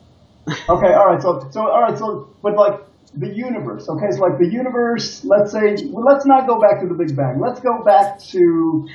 Okay, 0.67 0.93
all 0.93 1.08
right. 1.08 1.22
So, 1.22 1.48
so 1.51 1.62
all 1.67 1.81
right. 1.81 1.98
So, 1.98 2.29
but 2.41 2.55
like 2.55 2.81
the 3.15 3.27
universe. 3.34 3.88
Okay, 3.89 4.12
so 4.12 4.22
like 4.22 4.38
the 4.39 4.48
universe. 4.50 5.24
Let's 5.25 5.51
say, 5.51 5.75
well, 5.89 6.06
let's 6.06 6.25
not 6.25 6.48
go 6.48 6.60
back 6.60 6.82
to 6.82 6.88
the 6.88 6.94
Big 6.96 7.15
Bang. 7.15 7.39
Let's 7.39 7.60
go 7.60 7.84
back 7.84 8.20
to 8.32 8.88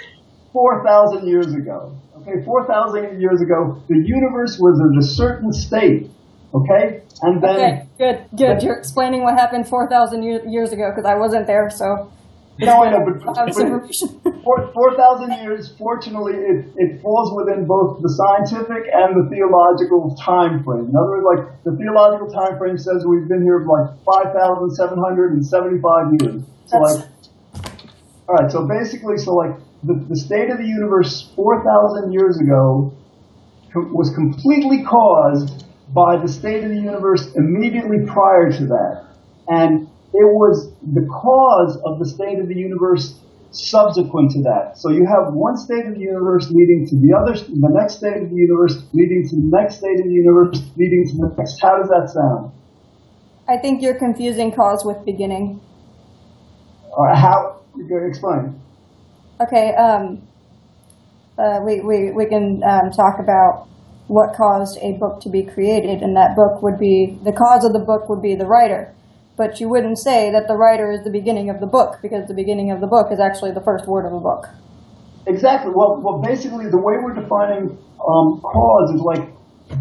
four 0.52 0.82
thousand 0.84 1.26
years 1.28 1.54
ago. 1.54 1.94
Okay, 2.22 2.44
four 2.44 2.66
thousand 2.66 3.20
years 3.20 3.40
ago, 3.42 3.82
the 3.88 4.02
universe 4.04 4.58
was 4.58 4.80
in 4.80 4.98
a 4.98 5.02
certain 5.02 5.52
state. 5.52 6.10
Okay, 6.54 7.02
and 7.22 7.42
then 7.42 7.56
Okay, 7.56 7.86
good, 7.98 8.24
good. 8.38 8.62
You're 8.62 8.78
explaining 8.78 9.22
what 9.22 9.34
happened 9.34 9.68
4,000 9.68 10.22
years 10.22 10.72
ago 10.72 10.90
because 10.90 11.04
I 11.04 11.16
wasn't 11.16 11.46
there, 11.46 11.68
so. 11.68 12.10
No, 12.58 12.82
I 12.82 12.90
know, 12.90 13.04
but- 13.04 13.28
I 13.36 13.40
have 13.40 13.86
this 13.86 14.02
but- 14.22 14.25
information. 14.46 14.72
four 14.72 14.72
four 14.72 14.96
thousand 14.96 15.42
years. 15.42 15.74
Fortunately, 15.78 16.34
it, 16.34 16.66
it 16.76 17.02
falls 17.02 17.34
within 17.34 17.66
both 17.66 18.02
the 18.02 18.08
scientific 18.08 18.86
and 18.92 19.18
the 19.18 19.28
theological 19.30 20.14
time 20.16 20.62
frame. 20.62 20.88
In 20.90 20.96
other 20.96 21.10
words, 21.10 21.26
like 21.26 21.64
the 21.64 21.76
theological 21.76 22.30
time 22.30 22.58
frame 22.58 22.78
says 22.78 23.04
we've 23.06 23.28
been 23.28 23.42
here 23.42 23.64
for 23.66 23.82
like 23.82 23.90
five 24.06 24.32
thousand 24.34 24.70
seven 24.76 24.98
hundred 24.98 25.32
and 25.32 25.44
seventy-five 25.44 26.06
years. 26.22 26.42
So 26.66 26.78
That's- 26.78 26.96
like, 26.96 27.08
all 28.28 28.34
right. 28.34 28.50
So 28.50 28.66
basically, 28.66 29.18
so 29.18 29.34
like 29.34 29.56
the, 29.82 29.94
the 30.08 30.16
state 30.16 30.50
of 30.50 30.58
the 30.58 30.66
universe 30.66 31.30
four 31.36 31.62
thousand 31.62 32.12
years 32.12 32.38
ago 32.40 32.94
co- 33.72 33.90
was 33.92 34.10
completely 34.14 34.82
caused 34.82 35.64
by 35.94 36.16
the 36.16 36.26
state 36.26 36.64
of 36.64 36.70
the 36.70 36.76
universe 36.80 37.32
immediately 37.36 37.98
prior 38.06 38.50
to 38.50 38.66
that. 38.66 39.06
And 39.48 39.86
it 40.12 40.26
was 40.26 40.72
the 40.82 41.06
cause 41.06 41.78
of 41.84 42.00
the 42.00 42.06
state 42.06 42.40
of 42.40 42.48
the 42.48 42.56
universe 42.56 43.14
subsequent 43.50 44.30
to 44.32 44.42
that. 44.42 44.76
So 44.76 44.90
you 44.90 45.06
have 45.06 45.32
one 45.32 45.56
state 45.56 45.86
of 45.86 45.94
the 45.94 46.00
universe 46.00 46.50
leading 46.50 46.86
to 46.88 46.96
the 46.96 47.16
other, 47.16 47.34
the 47.34 47.72
next 47.72 47.98
state 47.98 48.22
of 48.22 48.30
the 48.30 48.36
universe 48.36 48.82
leading 48.92 49.28
to 49.28 49.36
the 49.36 49.48
next 49.50 49.78
state 49.78 50.00
of 50.00 50.06
the 50.06 50.12
universe 50.12 50.60
leading 50.76 51.04
to 51.08 51.16
the 51.16 51.34
next. 51.38 51.60
How 51.60 51.78
does 51.78 51.88
that 51.88 52.10
sound? 52.12 52.52
I 53.48 53.56
think 53.58 53.82
you're 53.82 53.98
confusing 53.98 54.52
cause 54.52 54.84
with 54.84 55.04
beginning. 55.04 55.60
Or 56.90 57.14
how? 57.14 57.60
Explain. 58.08 58.60
Okay, 59.40 59.74
um, 59.74 60.26
uh, 61.38 61.60
we, 61.64 61.80
we, 61.80 62.10
we 62.10 62.26
can 62.26 62.62
um, 62.64 62.90
talk 62.90 63.20
about 63.20 63.68
what 64.08 64.34
caused 64.34 64.78
a 64.82 64.92
book 64.92 65.20
to 65.20 65.28
be 65.28 65.44
created, 65.44 66.02
and 66.02 66.16
that 66.16 66.34
book 66.34 66.62
would 66.62 66.78
be 66.78 67.18
the 67.24 67.32
cause 67.32 67.64
of 67.64 67.72
the 67.72 67.84
book 67.84 68.08
would 68.08 68.22
be 68.22 68.34
the 68.34 68.46
writer. 68.46 68.94
But 69.36 69.60
you 69.60 69.68
wouldn't 69.68 69.98
say 69.98 70.30
that 70.30 70.48
the 70.48 70.56
writer 70.56 70.90
is 70.90 71.04
the 71.04 71.10
beginning 71.10 71.50
of 71.50 71.60
the 71.60 71.66
book 71.66 71.98
because 72.00 72.26
the 72.26 72.34
beginning 72.34 72.70
of 72.70 72.80
the 72.80 72.86
book 72.86 73.12
is 73.12 73.20
actually 73.20 73.52
the 73.52 73.60
first 73.60 73.86
word 73.86 74.06
of 74.06 74.12
the 74.12 74.18
book. 74.18 74.48
Exactly. 75.26 75.72
Well, 75.74 76.00
well, 76.00 76.18
basically, 76.22 76.70
the 76.70 76.78
way 76.78 76.94
we're 77.02 77.14
defining 77.14 77.76
um, 78.00 78.40
cause 78.40 78.94
is 78.94 79.00
like 79.00 79.28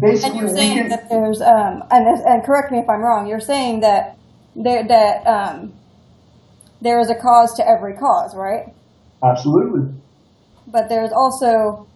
basically. 0.00 0.30
And 0.30 0.40
you're 0.40 0.56
saying 0.56 0.78
can. 0.78 0.88
that 0.90 1.08
there's 1.08 1.40
um, 1.40 1.84
and 1.90 2.06
and 2.06 2.44
correct 2.44 2.70
me 2.70 2.78
if 2.78 2.88
I'm 2.88 3.00
wrong. 3.00 3.26
You're 3.26 3.40
saying 3.40 3.80
that 3.80 4.18
there 4.54 4.86
that 4.86 5.26
um, 5.26 5.72
there 6.82 7.00
is 7.00 7.08
a 7.08 7.14
cause 7.14 7.54
to 7.54 7.66
every 7.66 7.94
cause, 7.94 8.36
right? 8.36 8.74
Absolutely. 9.24 9.94
but 10.66 10.88
there's 10.88 11.10
also 11.12 11.86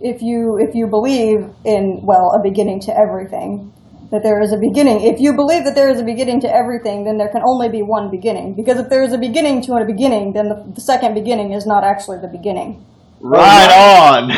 if 0.00 0.22
you 0.22 0.58
if 0.58 0.74
you 0.74 0.86
believe 0.86 1.50
in 1.64 2.00
well 2.02 2.32
a 2.32 2.42
beginning 2.42 2.80
to 2.80 2.96
everything 2.96 3.72
that 4.12 4.22
there 4.22 4.40
is 4.40 4.52
a 4.52 4.56
beginning 4.56 5.00
if 5.02 5.18
you 5.18 5.32
believe 5.32 5.64
that 5.64 5.74
there 5.74 5.90
is 5.90 5.98
a 5.98 6.04
beginning 6.04 6.40
to 6.40 6.48
everything 6.54 7.04
then 7.04 7.18
there 7.18 7.28
can 7.28 7.42
only 7.44 7.68
be 7.68 7.82
one 7.82 8.10
beginning 8.10 8.54
because 8.54 8.78
if 8.78 8.88
there 8.88 9.02
is 9.02 9.12
a 9.12 9.18
beginning 9.18 9.60
to 9.60 9.72
a 9.72 9.84
beginning 9.84 10.32
then 10.32 10.48
the, 10.48 10.62
the 10.74 10.80
second 10.80 11.14
beginning 11.14 11.52
is 11.52 11.66
not 11.66 11.82
actually 11.82 12.18
the 12.18 12.28
beginning 12.28 12.84
Right 13.22 13.70
on. 13.70 14.32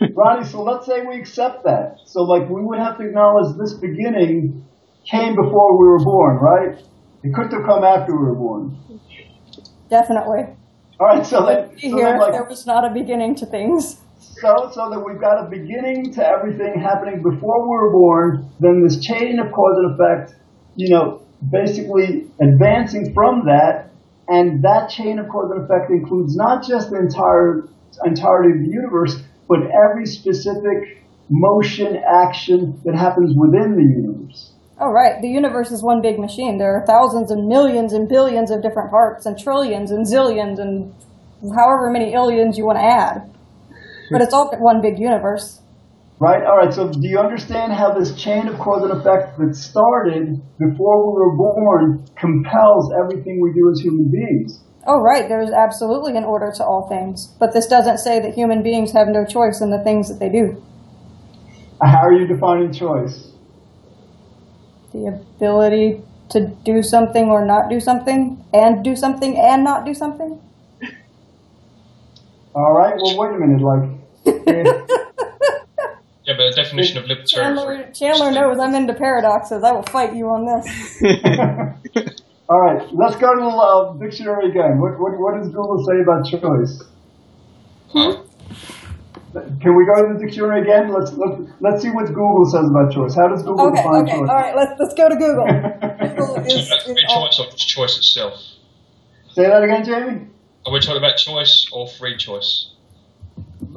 Ronnie, 0.14 0.46
so 0.46 0.62
let's 0.62 0.86
say 0.86 1.02
we 1.02 1.18
accept 1.18 1.64
that. 1.64 1.98
So, 2.06 2.22
like, 2.22 2.48
we 2.48 2.62
would 2.62 2.78
have 2.78 2.98
to 2.98 3.04
acknowledge 3.04 3.56
this 3.58 3.74
beginning 3.74 4.64
came 5.04 5.34
before 5.34 5.76
we 5.76 5.88
were 5.88 6.04
born, 6.04 6.36
right? 6.36 6.78
It 7.24 7.34
couldn't 7.34 7.50
have 7.50 7.64
come 7.64 7.82
after 7.82 8.16
we 8.16 8.26
were 8.26 8.34
born. 8.34 8.78
definitely 9.90 10.46
All 11.00 11.06
right, 11.06 11.26
so 11.26 11.44
then, 11.46 11.74
be 11.74 11.90
so, 11.90 11.96
here 11.96 12.04
then 12.06 12.20
like, 12.20 12.32
there 12.32 12.44
was 12.44 12.64
not 12.64 12.84
a 12.84 12.90
beginning 12.90 13.34
to 13.36 13.46
things 13.46 14.00
so, 14.18 14.70
so 14.72 14.90
that 14.90 15.00
we've 15.04 15.20
got 15.20 15.46
a 15.46 15.48
beginning 15.48 16.12
to 16.14 16.26
everything 16.26 16.80
happening 16.80 17.22
before 17.22 17.62
we 17.62 17.68
were 17.68 17.92
born, 17.92 18.50
then 18.60 18.82
this 18.82 18.98
chain 19.00 19.38
of 19.38 19.52
cause 19.52 19.76
and 19.76 19.94
effect, 19.94 20.34
you 20.76 20.90
know, 20.90 21.22
basically 21.50 22.26
advancing 22.40 23.14
from 23.14 23.46
that, 23.46 23.90
and 24.28 24.62
that 24.62 24.90
chain 24.90 25.18
of 25.18 25.28
cause 25.28 25.50
and 25.50 25.64
effect 25.64 25.90
includes 25.90 26.36
not 26.36 26.66
just 26.66 26.90
the 26.90 26.98
entire 26.98 27.68
entirety 28.04 28.58
of 28.58 28.66
the 28.66 28.72
universe, 28.72 29.22
but 29.48 29.58
every 29.70 30.06
specific 30.06 31.02
motion, 31.30 31.96
action 31.96 32.80
that 32.84 32.94
happens 32.94 33.34
within 33.36 33.76
the 33.76 33.82
universe. 33.82 34.52
oh 34.80 34.90
right. 34.90 35.20
The 35.20 35.28
universe 35.28 35.70
is 35.70 35.82
one 35.82 36.00
big 36.00 36.18
machine. 36.18 36.58
There 36.58 36.74
are 36.76 36.86
thousands 36.86 37.30
and 37.30 37.46
millions 37.46 37.92
and 37.92 38.08
billions 38.08 38.50
of 38.50 38.62
different 38.62 38.90
parts 38.90 39.26
and 39.26 39.38
trillions 39.38 39.90
and 39.90 40.06
zillions 40.06 40.58
and 40.58 40.92
however 41.54 41.90
many 41.90 42.12
illions 42.12 42.56
you 42.56 42.64
want 42.64 42.78
to 42.78 42.84
add 42.84 43.30
but 44.10 44.20
it's 44.20 44.34
all 44.34 44.50
one 44.58 44.80
big 44.80 44.98
universe 44.98 45.60
Right? 46.20 46.42
All 46.44 46.56
right. 46.56 46.72
So, 46.74 46.90
do 46.90 47.08
you 47.08 47.18
understand 47.18 47.72
how 47.72 47.96
this 47.96 48.12
chain 48.14 48.48
of 48.48 48.58
cause 48.58 48.82
and 48.82 48.90
effect 48.90 49.38
that 49.38 49.54
started 49.54 50.42
before 50.58 51.06
we 51.06 51.12
were 51.12 51.36
born 51.36 52.04
compels 52.16 52.92
everything 52.92 53.40
we 53.40 53.52
do 53.52 53.70
as 53.70 53.80
human 53.80 54.10
beings? 54.10 54.60
Oh, 54.84 55.00
right. 55.00 55.28
There 55.28 55.40
is 55.40 55.52
absolutely 55.52 56.16
an 56.16 56.24
order 56.24 56.50
to 56.56 56.64
all 56.64 56.88
things. 56.88 57.26
But 57.38 57.52
this 57.52 57.66
doesn't 57.66 57.98
say 57.98 58.18
that 58.18 58.34
human 58.34 58.64
beings 58.64 58.92
have 58.92 59.06
no 59.06 59.24
choice 59.24 59.60
in 59.60 59.70
the 59.70 59.78
things 59.84 60.08
that 60.08 60.18
they 60.18 60.28
do. 60.28 60.64
How 61.80 61.98
are 61.98 62.12
you 62.12 62.26
defining 62.26 62.72
choice? 62.72 63.30
The 64.92 65.06
ability 65.06 66.02
to 66.30 66.48
do 66.64 66.82
something 66.82 67.26
or 67.26 67.46
not 67.46 67.70
do 67.70 67.78
something, 67.78 68.44
and 68.52 68.82
do 68.82 68.96
something 68.96 69.38
and 69.38 69.62
not 69.62 69.86
do 69.86 69.94
something. 69.94 70.40
All 72.54 72.72
right. 72.72 72.94
Well, 73.00 73.16
wait 73.16 73.36
a 73.36 73.38
minute. 73.38 73.62
Like, 73.62 73.97
Yeah, 76.28 76.34
but 76.36 76.50
the 76.54 76.62
definition 76.62 76.98
of 76.98 77.06
libertarian. 77.06 77.56
Chandler, 77.56 77.90
Chandler 77.94 78.30
knows 78.32 78.58
I'm 78.60 78.74
into 78.74 78.92
paradoxes. 78.92 79.64
I 79.64 79.72
will 79.72 79.82
fight 79.84 80.14
you 80.14 80.28
on 80.28 80.44
this. 80.44 80.68
all 82.50 82.60
right. 82.60 82.84
Let's 82.92 83.16
go 83.16 83.32
to 83.32 83.40
the 83.40 83.48
uh, 83.48 83.96
dictionary 83.96 84.50
again. 84.50 84.76
What, 84.76 85.00
what, 85.00 85.16
what 85.16 85.40
does 85.40 85.48
Google 85.48 85.82
say 85.88 86.04
about 86.04 86.28
choice? 86.28 86.84
Huh? 87.88 88.24
Can 89.32 89.72
we 89.74 89.86
go 89.88 90.04
to 90.04 90.14
the 90.18 90.26
dictionary 90.26 90.60
again? 90.60 90.92
Let's 90.92 91.12
let's 91.16 91.40
let's 91.60 91.82
see 91.82 91.88
what 91.88 92.06
Google 92.08 92.44
says 92.52 92.68
about 92.68 92.92
choice. 92.92 93.14
How 93.16 93.28
does 93.28 93.42
Google 93.42 93.68
Okay, 93.68 93.80
define 93.80 94.04
okay, 94.04 94.12
all 94.12 94.18
choice? 94.20 94.28
right. 94.28 94.56
Let's 94.56 94.72
let's 94.78 94.94
go 94.94 95.08
to 95.08 95.16
Google. 95.16 95.48
Google 96.12 96.44
Talking 96.44 96.60
is, 96.60 96.66
about 96.68 96.84
is 96.84 96.92
free 96.92 97.06
choice 97.08 97.40
or 97.40 97.46
choice 97.56 97.96
itself? 97.96 98.34
Say 99.32 99.44
that 99.48 99.62
again, 99.62 99.84
Jamie. 99.84 100.26
Are 100.66 100.72
we 100.72 100.80
talking 100.80 100.98
about 100.98 101.16
choice 101.16 101.66
or 101.72 101.88
free 101.88 102.16
choice? 102.18 102.72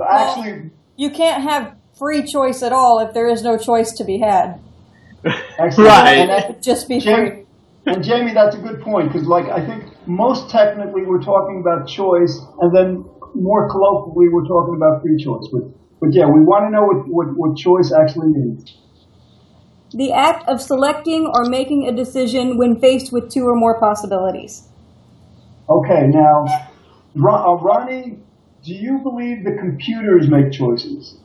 Actually, 0.10 0.72
you 0.96 1.10
can't 1.10 1.44
have 1.44 1.76
free 1.98 2.24
choice 2.24 2.64
at 2.64 2.74
all 2.74 3.00
if 3.00 3.14
there 3.14 3.28
is 3.28 3.44
no 3.44 3.58
choice 3.58 3.92
to 3.94 4.04
be 4.04 4.20
had. 4.20 4.60
actually, 5.60 5.86
Right. 5.86 6.18
and 6.18 6.30
that- 6.30 6.48
would 6.48 6.64
just 6.64 6.88
be 6.88 7.00
Jamie, 7.00 7.30
free. 7.30 7.46
and 7.86 8.04
Jamie, 8.04 8.34
that's 8.34 8.56
a 8.56 8.60
good 8.60 8.82
point 8.82 9.12
because, 9.12 9.28
like, 9.28 9.48
I 9.50 9.66
think 9.66 9.84
most 10.08 10.50
technically 10.50 11.04
we're 11.06 11.22
talking 11.22 11.60
about 11.62 11.88
choice, 11.88 12.42
and 12.60 12.76
then 12.76 13.06
more 13.36 13.70
colloquially 13.70 14.30
we're 14.30 14.46
talking 14.48 14.76
about 14.76 15.02
free 15.02 15.24
choice. 15.24 15.48
But, 15.54 15.64
but 16.00 16.10
yeah, 16.14 16.26
we 16.26 16.42
want 16.42 16.66
to 16.66 16.72
know 16.72 16.84
what, 16.84 17.08
what, 17.08 17.28
what 17.38 17.58
choice 17.58 17.92
actually 17.94 18.30
means. 18.30 18.78
The 19.94 20.12
act 20.14 20.48
of 20.48 20.62
selecting 20.62 21.30
or 21.34 21.46
making 21.46 21.88
a 21.88 21.92
decision 21.92 22.58
when 22.58 22.80
faced 22.80 23.12
with 23.12 23.30
two 23.30 23.44
or 23.46 23.56
more 23.56 23.80
possibilities. 23.80 24.68
Okay, 25.70 26.08
now, 26.08 26.46
uh, 26.48 27.56
Ronnie, 27.56 28.18
do 28.64 28.74
you 28.74 29.00
believe 29.00 29.44
the 29.44 29.58
computers 29.60 30.30
make 30.30 30.52
choices? 30.52 31.16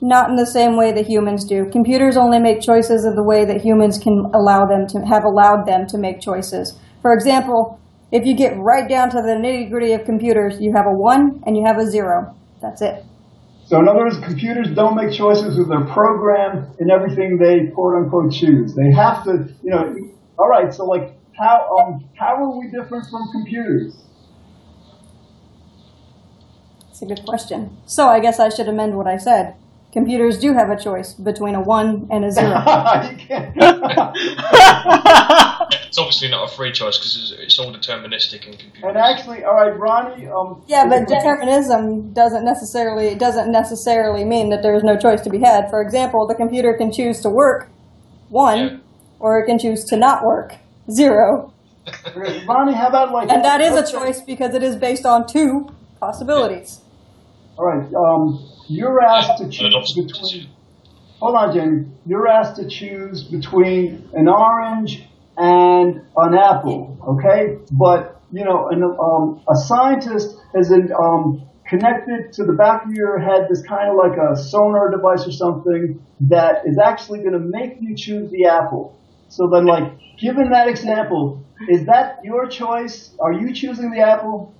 Not 0.00 0.30
in 0.30 0.36
the 0.36 0.46
same 0.46 0.76
way 0.76 0.92
that 0.92 1.06
humans 1.06 1.44
do. 1.44 1.68
Computers 1.70 2.16
only 2.16 2.38
make 2.38 2.62
choices 2.62 3.04
of 3.04 3.16
the 3.16 3.22
way 3.22 3.44
that 3.44 3.60
humans 3.60 3.98
can 3.98 4.30
allow 4.32 4.64
them 4.66 4.86
to 4.88 5.00
have 5.00 5.24
allowed 5.24 5.66
them 5.66 5.86
to 5.88 5.98
make 5.98 6.20
choices. 6.20 6.78
For 7.02 7.12
example, 7.12 7.80
if 8.12 8.24
you 8.24 8.34
get 8.34 8.56
right 8.58 8.88
down 8.88 9.10
to 9.10 9.16
the 9.16 9.36
nitty 9.36 9.70
gritty 9.70 9.92
of 9.92 10.04
computers, 10.04 10.60
you 10.60 10.72
have 10.74 10.86
a 10.86 10.92
one 10.92 11.42
and 11.46 11.56
you 11.56 11.64
have 11.66 11.78
a 11.78 11.86
zero. 11.86 12.34
That's 12.62 12.80
it. 12.80 13.04
So 13.66 13.78
in 13.78 13.88
other 13.88 13.98
words, 13.98 14.18
computers 14.18 14.68
don't 14.74 14.96
make 14.96 15.12
choices 15.12 15.58
with 15.58 15.68
their 15.68 15.84
program 15.84 16.74
in 16.78 16.90
everything 16.90 17.38
they 17.38 17.72
quote 17.72 17.94
unquote 17.94 18.32
choose. 18.32 18.74
They 18.74 18.90
have 18.92 19.24
to, 19.24 19.48
you 19.62 19.70
know. 19.70 19.94
All 20.38 20.48
right, 20.48 20.72
so 20.72 20.86
like, 20.86 21.12
how 21.38 21.76
um 21.78 22.08
how 22.14 22.36
are 22.36 22.58
we 22.58 22.70
different 22.70 23.06
from 23.10 23.28
computers? 23.32 23.94
It's 27.00 27.10
a 27.10 27.14
good 27.14 27.24
question. 27.24 27.78
So 27.86 28.08
I 28.08 28.20
guess 28.20 28.38
I 28.38 28.50
should 28.50 28.68
amend 28.68 28.94
what 28.94 29.06
I 29.06 29.16
said. 29.16 29.54
Computers 29.90 30.38
do 30.38 30.52
have 30.52 30.68
a 30.68 30.76
choice 30.78 31.14
between 31.14 31.54
a 31.54 31.60
one 31.62 32.06
and 32.10 32.26
a 32.26 32.30
zero. 32.38 32.58
you 33.10 33.16
can't. 33.16 33.56
It's 35.88 35.98
obviously 35.98 36.28
not 36.28 36.44
a 36.52 36.54
free 36.54 36.72
choice 36.72 36.98
because 36.98 37.16
it's, 37.32 37.40
it's 37.42 37.58
all 37.58 37.72
deterministic 37.72 38.44
in 38.46 38.52
computers. 38.58 38.82
and 38.84 38.98
actually, 38.98 39.44
all 39.44 39.54
right, 39.54 39.76
Ronnie. 39.78 40.28
Um, 40.28 40.62
Yeah, 40.68 40.86
but 40.88 41.08
determinism 41.08 42.12
doesn't 42.12 42.44
necessarily 42.44 43.06
it 43.08 43.18
doesn't 43.18 43.50
necessarily 43.50 44.22
mean 44.24 44.50
that 44.50 44.62
there 44.62 44.74
is 44.74 44.82
no 44.84 44.98
choice 44.98 45.22
to 45.22 45.30
be 45.30 45.38
had. 45.38 45.70
For 45.70 45.80
example, 45.80 46.26
the 46.26 46.34
computer 46.34 46.74
can 46.74 46.92
choose 46.92 47.20
to 47.22 47.30
work 47.30 47.68
one, 48.28 48.58
Yeah. 48.58 48.76
or 49.18 49.40
it 49.40 49.46
can 49.46 49.58
choose 49.58 49.84
to 49.86 49.96
not 49.96 50.22
work 50.22 50.54
zero, 50.90 51.52
Ronnie, 52.46 52.74
how 52.74 52.88
about 52.88 53.10
like? 53.10 53.30
and 53.30 53.42
that 53.44 53.62
is 53.62 53.74
a 53.74 53.90
choice 53.90 54.20
because 54.20 54.54
it 54.54 54.62
is 54.62 54.76
based 54.76 55.06
on 55.06 55.26
two 55.26 55.70
possibilities. 55.98 56.80
All 57.60 57.66
right, 57.66 57.92
um, 57.92 58.42
you're 58.68 59.02
asked 59.02 59.36
to 59.42 59.50
choose 59.50 59.92
between. 59.92 60.48
Hold 61.18 61.36
on, 61.36 61.54
Jamie. 61.54 61.86
You're 62.06 62.26
asked 62.26 62.56
to 62.56 62.66
choose 62.66 63.22
between 63.22 64.08
an 64.14 64.28
orange 64.28 65.04
and 65.36 66.00
an 66.16 66.34
apple. 66.34 66.96
Okay, 67.06 67.58
but 67.70 68.18
you 68.32 68.46
know, 68.46 68.68
an, 68.68 68.82
um, 68.82 69.42
a 69.46 69.54
scientist 69.54 70.38
has 70.54 70.70
an, 70.70 70.90
um, 70.98 71.46
connected 71.68 72.32
to 72.32 72.44
the 72.44 72.54
back 72.54 72.86
of 72.86 72.92
your 72.92 73.18
head 73.18 73.48
this 73.50 73.60
kind 73.68 73.90
of 73.90 73.96
like 73.96 74.16
a 74.16 74.38
sonar 74.38 74.90
device 74.90 75.26
or 75.26 75.32
something 75.32 76.02
that 76.20 76.62
is 76.64 76.78
actually 76.78 77.18
going 77.18 77.34
to 77.34 77.38
make 77.38 77.76
you 77.78 77.94
choose 77.94 78.30
the 78.30 78.46
apple. 78.46 78.98
So 79.28 79.50
then, 79.52 79.66
like, 79.66 79.92
given 80.18 80.48
that 80.48 80.66
example, 80.66 81.44
is 81.68 81.84
that 81.84 82.20
your 82.24 82.46
choice? 82.46 83.14
Are 83.20 83.34
you 83.34 83.52
choosing 83.52 83.90
the 83.90 84.00
apple? 84.00 84.54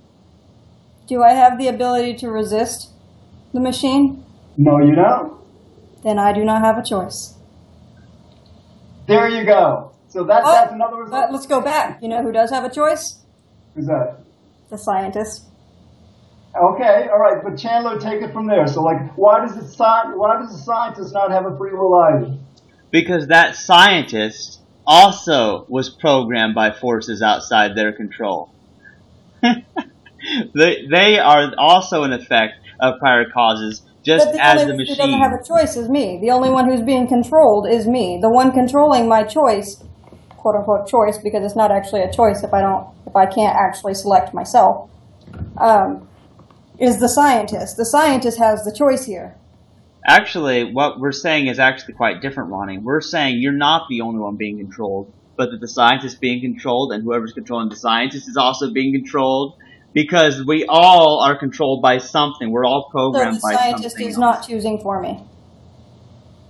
Do 1.07 1.23
I 1.23 1.33
have 1.33 1.57
the 1.57 1.67
ability 1.67 2.13
to 2.17 2.29
resist 2.29 2.90
the 3.53 3.59
machine? 3.59 4.23
No, 4.57 4.79
you 4.79 4.95
don't. 4.95 5.39
Then 6.03 6.19
I 6.19 6.33
do 6.33 6.43
not 6.43 6.61
have 6.61 6.77
a 6.77 6.83
choice. 6.83 7.35
There 9.07 9.29
you 9.29 9.45
go. 9.45 9.91
So 10.07 10.23
that, 10.25 10.41
Oh, 10.45 10.51
that's 10.51 10.73
another 10.73 10.97
result. 10.97 11.31
Let's 11.31 11.45
go 11.45 11.61
back. 11.61 12.01
You 12.01 12.09
know 12.09 12.21
who 12.21 12.31
does 12.31 12.49
have 12.49 12.63
a 12.63 12.69
choice? 12.69 13.19
Who's 13.75 13.87
that? 13.87 14.17
The 14.69 14.77
scientist. 14.77 15.45
Okay, 16.55 17.07
all 17.09 17.19
right, 17.19 17.41
but 17.43 17.57
Chandler, 17.57 17.97
take 17.97 18.21
it 18.21 18.33
from 18.33 18.45
there. 18.45 18.67
So, 18.67 18.83
like, 18.83 19.17
why 19.17 19.39
does 19.39 19.55
the 19.55 19.63
sci- 19.63 20.15
why 20.15 20.37
does 20.41 20.51
the 20.51 20.61
scientist 20.61 21.13
not 21.13 21.31
have 21.31 21.45
a 21.45 21.57
free 21.57 21.71
will 21.71 21.95
either? 21.95 22.37
because 22.91 23.27
that 23.27 23.55
scientist 23.55 24.59
also 24.85 25.65
was 25.69 25.89
programmed 25.89 26.53
by 26.53 26.71
forces 26.71 27.21
outside 27.21 27.75
their 27.75 27.93
control. 27.93 28.53
they, 29.41 29.55
they 30.53 31.17
are 31.17 31.53
also 31.57 32.03
in 32.03 32.13
effect 32.13 32.55
of 32.81 32.99
prior 32.99 33.29
causes, 33.29 33.83
just 34.03 34.25
But 34.25 34.33
the 34.33 34.43
as 34.43 34.61
only 34.61 34.65
the 34.65 34.77
who 34.77 34.85
doesn't 34.85 35.11
machine. 35.11 35.19
have 35.21 35.33
a 35.33 35.43
choice 35.43 35.77
is 35.77 35.87
me. 35.87 36.19
The 36.19 36.31
only 36.31 36.49
one 36.49 36.69
who's 36.69 36.81
being 36.81 37.07
controlled 37.07 37.67
is 37.67 37.87
me. 37.87 38.17
The 38.21 38.29
one 38.29 38.51
controlling 38.51 39.07
my 39.07 39.23
choice, 39.23 39.83
quote 40.37 40.55
unquote 40.55 40.87
choice, 40.87 41.17
because 41.19 41.45
it's 41.45 41.55
not 41.55 41.71
actually 41.71 42.01
a 42.01 42.11
choice 42.11 42.43
if 42.43 42.53
I 42.53 42.61
don't, 42.61 42.87
if 43.05 43.15
I 43.15 43.27
can't 43.27 43.55
actually 43.55 43.93
select 43.93 44.33
myself, 44.33 44.89
um, 45.57 46.07
is 46.79 46.99
the 46.99 47.09
scientist. 47.09 47.77
The 47.77 47.85
scientist 47.85 48.39
has 48.39 48.63
the 48.63 48.73
choice 48.73 49.05
here. 49.05 49.35
Actually, 50.07 50.73
what 50.73 50.99
we're 50.99 51.11
saying 51.11 51.45
is 51.45 51.59
actually 51.59 51.93
quite 51.93 52.23
different, 52.23 52.49
Ronnie. 52.49 52.79
We're 52.79 53.01
saying 53.01 53.37
you're 53.39 53.51
not 53.53 53.87
the 53.87 54.01
only 54.01 54.19
one 54.19 54.35
being 54.35 54.57
controlled, 54.57 55.13
but 55.37 55.51
that 55.51 55.61
the 55.61 55.67
scientist 55.67 56.19
being 56.19 56.41
controlled 56.41 56.91
and 56.91 57.03
whoever's 57.03 57.33
controlling 57.33 57.69
the 57.69 57.75
scientist 57.75 58.27
is 58.27 58.35
also 58.35 58.71
being 58.71 58.93
controlled 58.93 59.57
because 59.93 60.43
we 60.45 60.65
all 60.67 61.21
are 61.21 61.37
controlled 61.37 61.81
by 61.81 61.97
something. 61.97 62.51
We're 62.51 62.65
all 62.65 62.89
programmed 62.89 63.35
So 63.35 63.41
programmed 63.41 63.41
the 63.41 63.41
by 63.41 63.53
scientist 63.55 63.95
something. 63.95 64.07
is 64.07 64.13
else. 64.15 64.19
not 64.19 64.47
choosing 64.47 64.79
for 64.79 65.01
me. 65.01 65.19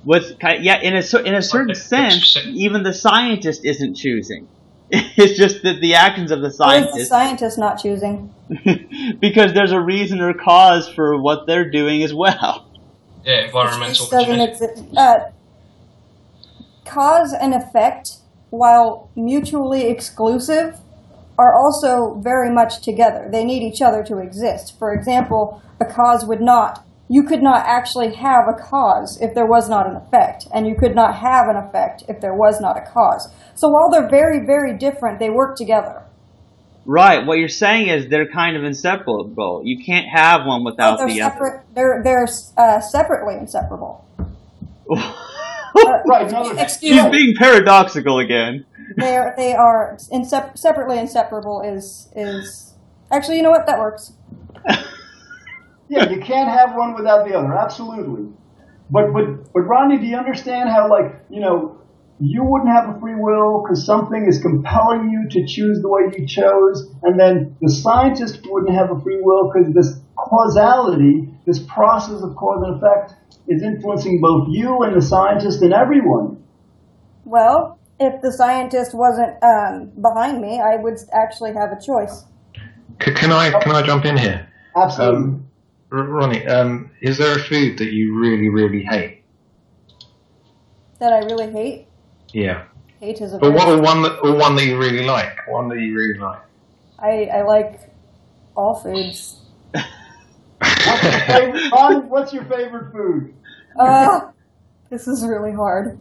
With 0.03 0.37
yeah, 0.41 0.79
in 0.81 0.95
a 0.95 1.17
in 1.19 1.35
a 1.35 1.41
certain 1.41 1.75
sense, 1.75 2.37
even 2.47 2.83
the 2.83 2.93
scientist 2.93 3.65
isn't 3.65 3.95
choosing. 3.95 4.47
It's 4.93 5.37
just 5.37 5.63
that 5.63 5.79
the 5.79 5.93
actions 5.95 6.31
of 6.31 6.41
the 6.41 6.53
Why 6.57 6.79
is 6.79 6.85
the 6.87 7.05
scientist, 7.05 7.09
scientist 7.09 7.57
not 7.57 7.81
choosing? 7.81 8.33
because 9.21 9.53
there's 9.53 9.71
a 9.71 9.79
reason 9.79 10.19
or 10.19 10.33
cause 10.33 10.89
for 10.89 11.17
what 11.21 11.47
they're 11.47 11.69
doing 11.69 12.03
as 12.03 12.13
well. 12.13 12.67
Yeah, 13.23 13.45
environmental. 13.45 14.07
Choice 14.07 14.27
exist. 14.27 14.83
Uh, 14.97 15.29
cause 16.85 17.33
and 17.33 17.53
effect, 17.53 18.17
while 18.49 19.11
mutually 19.15 19.87
exclusive, 19.87 20.79
are 21.41 21.55
also 21.55 22.19
very 22.21 22.51
much 22.53 22.81
together. 22.81 23.27
They 23.31 23.43
need 23.43 23.63
each 23.63 23.81
other 23.81 24.03
to 24.03 24.19
exist. 24.19 24.77
For 24.77 24.93
example, 24.93 25.61
a 25.79 25.85
cause 25.85 26.23
would 26.25 26.41
not, 26.41 26.85
you 27.09 27.23
could 27.23 27.41
not 27.41 27.65
actually 27.65 28.13
have 28.15 28.43
a 28.47 28.53
cause 28.53 29.17
if 29.19 29.33
there 29.33 29.47
was 29.47 29.67
not 29.67 29.87
an 29.89 29.95
effect, 29.95 30.47
and 30.53 30.67
you 30.67 30.75
could 30.75 30.95
not 30.95 31.15
have 31.17 31.47
an 31.47 31.55
effect 31.57 32.03
if 32.07 32.21
there 32.21 32.35
was 32.35 32.61
not 32.61 32.77
a 32.77 32.81
cause. 32.81 33.27
So 33.55 33.67
while 33.69 33.89
they're 33.91 34.09
very, 34.09 34.45
very 34.45 34.77
different, 34.77 35.19
they 35.19 35.29
work 35.31 35.55
together. 35.57 36.03
Right. 36.85 37.25
What 37.25 37.37
you're 37.39 37.47
saying 37.65 37.87
is 37.89 38.07
they're 38.09 38.31
kind 38.31 38.55
of 38.57 38.63
inseparable. 38.63 39.61
You 39.65 39.83
can't 39.83 40.07
have 40.07 40.45
one 40.45 40.63
without 40.63 40.97
they're 40.97 41.07
the 41.07 41.17
separate. 41.17 41.61
They're 41.75 42.01
they're 42.03 42.27
uh, 42.57 42.79
separately 42.81 43.35
inseparable. 43.35 44.05
other. 44.89 45.13
Right, 46.05 46.27
in 46.29 46.35
other- 46.35 46.59
Excuse 46.59 46.95
He's 46.95 47.03
me. 47.05 47.11
being 47.11 47.33
paradoxical 47.37 48.19
again. 48.19 48.65
They 48.97 49.15
are 49.17 49.33
they 49.37 49.53
are 49.53 49.97
insep- 50.11 50.57
separately 50.57 50.97
inseparable 50.97 51.61
is 51.61 52.09
is 52.15 52.73
actually 53.11 53.37
you 53.37 53.43
know 53.43 53.51
what 53.51 53.65
that 53.65 53.79
works 53.79 54.13
Yeah, 55.91 56.09
you 56.09 56.21
can't 56.21 56.49
have 56.49 56.73
one 56.73 56.93
without 56.95 57.27
the 57.27 57.37
other. 57.37 57.53
Absolutely. 57.53 58.31
But 58.89 59.11
but 59.11 59.51
but 59.51 59.59
Rodney, 59.59 59.97
do 59.97 60.05
you 60.05 60.15
understand 60.15 60.69
how 60.69 60.89
like 60.89 61.19
you 61.29 61.41
know 61.41 61.81
you 62.21 62.45
wouldn't 62.45 62.69
have 62.69 62.95
a 62.95 62.99
free 63.01 63.15
will 63.15 63.61
because 63.61 63.85
something 63.85 64.25
is 64.25 64.41
compelling 64.41 65.09
you 65.09 65.27
to 65.27 65.45
choose 65.45 65.81
the 65.81 65.89
way 65.89 66.03
you 66.17 66.25
chose, 66.25 66.89
and 67.03 67.19
then 67.19 67.57
the 67.59 67.69
scientist 67.69 68.39
wouldn't 68.45 68.73
have 68.73 68.89
a 68.89 69.01
free 69.01 69.19
will 69.19 69.51
because 69.51 69.73
this 69.73 69.99
causality, 70.15 71.27
this 71.45 71.59
process 71.59 72.21
of 72.21 72.37
cause 72.37 72.63
and 72.65 72.77
effect, 72.77 73.13
is 73.49 73.61
influencing 73.61 74.21
both 74.21 74.47
you 74.49 74.83
and 74.83 74.95
the 74.95 75.01
scientist 75.01 75.61
and 75.61 75.73
everyone. 75.73 76.41
well 77.25 77.80
if 78.01 78.21
the 78.21 78.31
scientist 78.31 78.93
wasn't 78.93 79.33
um, 79.43 79.91
behind 80.01 80.41
me 80.41 80.59
i 80.59 80.75
would 80.75 80.97
actually 81.13 81.53
have 81.53 81.71
a 81.71 81.79
choice 81.81 82.25
C- 83.03 83.13
can 83.13 83.31
I 83.31 83.49
can 83.61 83.75
I 83.75 83.81
jump 83.81 84.05
in 84.05 84.17
here, 84.17 84.47
Absolutely. 84.75 85.17
Um, 85.17 85.47
R- 85.91 86.03
Ronnie? 86.03 86.45
Um, 86.47 86.91
is 87.01 87.17
there 87.17 87.35
a 87.35 87.39
food 87.39 87.77
that 87.79 87.91
you 87.91 88.19
really 88.19 88.49
really 88.49 88.83
hate? 88.83 89.23
that 90.99 91.11
i 91.13 91.19
really 91.19 91.51
hate 91.51 91.87
Yeah, 92.33 92.65
hate 92.99 93.21
is 93.21 93.33
a 93.33 93.37
or, 93.37 93.51
very, 93.51 93.55
one- 93.55 93.69
or 93.69 93.81
one 93.81 94.01
that 94.03 94.19
or 94.23 94.35
one 94.35 94.55
that 94.55 94.65
you 94.65 94.77
really 94.77 95.03
like, 95.03 95.47
one 95.47 95.69
that 95.69 95.79
you 95.79 95.95
really 95.95 96.19
like. 96.19 96.41
I, 96.99 97.25
I 97.37 97.41
like 97.43 97.79
all 98.55 98.75
foods 98.75 99.37
What's 100.85 101.03
your 101.03 101.11
favorite, 101.21 102.05
what's 102.09 102.33
your 102.33 102.45
favorite 102.45 102.91
food? 102.91 103.33
Uh, 103.79 104.31
this 104.89 105.07
is 105.07 105.25
really 105.25 105.53
hard. 105.53 105.99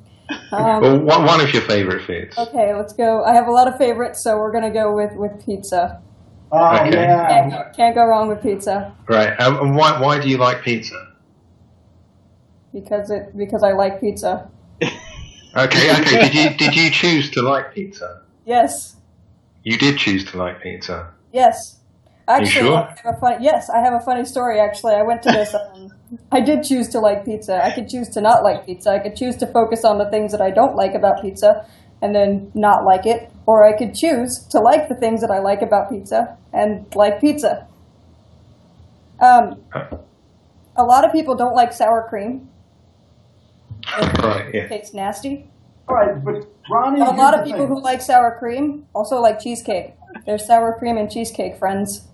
Um, 0.53 0.81
Well, 0.83 0.99
one, 1.01 1.25
one 1.27 1.41
of 1.41 1.53
your 1.53 1.63
favorite 1.63 2.05
foods. 2.05 2.37
okay, 2.39 2.75
let's 2.75 2.93
go. 2.93 3.25
I 3.25 3.33
have 3.35 3.47
a 3.49 3.53
lot 3.53 3.67
of 3.69 3.77
favorites, 3.79 4.23
so 4.23 4.37
we're 4.39 4.53
gonna 4.53 4.71
go 4.73 4.95
with 4.95 5.13
with 5.15 5.45
pizza. 5.45 6.01
Oh, 6.53 6.77
Okay. 6.77 6.93
yeah. 6.93 7.29
Can't, 7.29 7.51
go- 7.53 7.67
can't 7.77 7.95
go 7.95 8.05
wrong 8.05 8.29
with 8.29 8.43
pizza 8.43 8.93
Right. 9.09 9.39
Um, 9.41 9.57
and 9.61 9.77
why, 9.77 10.01
why 10.01 10.19
do 10.21 10.29
you 10.29 10.37
like 10.39 10.63
pizza? 10.63 11.07
because 12.73 13.11
it 13.11 13.37
because 13.37 13.63
I 13.63 13.73
like 13.73 14.01
pizza. 14.01 14.49
Okay, 15.57 15.91
okay. 15.91 16.21
Did 16.29 16.35
you 16.35 16.51
did 16.57 16.77
you 16.77 16.91
choose 16.93 17.29
to 17.31 17.43
like 17.43 17.75
pizza? 17.75 18.23
Yes, 18.47 18.95
You 19.65 19.77
did 19.77 19.99
choose 19.99 20.25
to 20.31 20.37
like 20.39 20.63
pizza. 20.63 21.09
yes. 21.33 21.80
Actually, 22.31 22.51
sure? 22.69 22.77
I 22.79 22.95
have 23.05 23.15
a 23.17 23.19
funny, 23.21 23.45
yes, 23.45 23.71
I 23.71 23.81
have 23.81 23.95
a 23.95 24.01
funny 24.01 24.25
story. 24.25 24.61
Actually, 24.61 24.95
I 24.95 25.03
went 25.03 25.23
to 25.25 25.31
this. 25.31 25.55
Um, 25.55 25.93
I 26.33 26.41
did 26.41 26.63
choose 26.65 26.89
to 26.89 27.01
like 27.01 27.25
pizza. 27.25 27.65
I 27.65 27.71
could 27.73 27.89
choose 27.89 28.09
to 28.11 28.21
not 28.21 28.43
like 28.43 28.67
pizza. 28.67 28.91
I 28.91 28.99
could 28.99 29.17
choose 29.17 29.37
to 29.37 29.47
focus 29.47 29.85
on 29.85 29.99
the 29.99 30.09
things 30.11 30.33
that 30.33 30.41
I 30.41 30.51
don't 30.51 30.75
like 30.77 30.95
about 30.95 31.23
pizza, 31.23 31.67
and 32.03 32.15
then 32.15 32.51
not 32.55 32.85
like 32.85 33.07
it. 33.07 33.31
Or 33.47 33.65
I 33.67 33.77
could 33.77 33.95
choose 33.95 34.39
to 34.51 34.59
like 34.61 34.89
the 34.89 34.95
things 34.95 35.21
that 35.23 35.31
I 35.31 35.39
like 35.41 35.63
about 35.63 35.91
pizza 35.91 36.37
and 36.53 36.87
like 36.95 37.21
pizza. 37.21 37.67
Um, 39.21 39.61
a 40.77 40.83
lot 40.85 41.05
of 41.05 41.13
people 41.13 41.35
don't 41.35 41.55
like 41.55 41.73
sour 41.73 42.07
cream. 42.09 42.49
Right. 44.23 44.47
It 44.49 44.55
Yeah. 44.55 44.69
tastes 44.69 44.95
nasty. 44.95 45.49
All 45.89 45.97
right, 45.97 46.25
but 46.25 46.47
Ronnie, 46.71 47.01
A 47.01 47.05
lot 47.11 47.35
of 47.37 47.45
people 47.45 47.61
thing. 47.67 47.69
who 47.69 47.81
like 47.83 48.01
sour 48.01 48.37
cream 48.39 48.87
also 48.95 49.21
like 49.21 49.41
cheesecake. 49.41 49.95
They're 50.27 50.39
sour 50.39 50.77
cream 50.79 50.97
and 50.97 51.11
cheesecake 51.11 51.57
friends. 51.57 52.07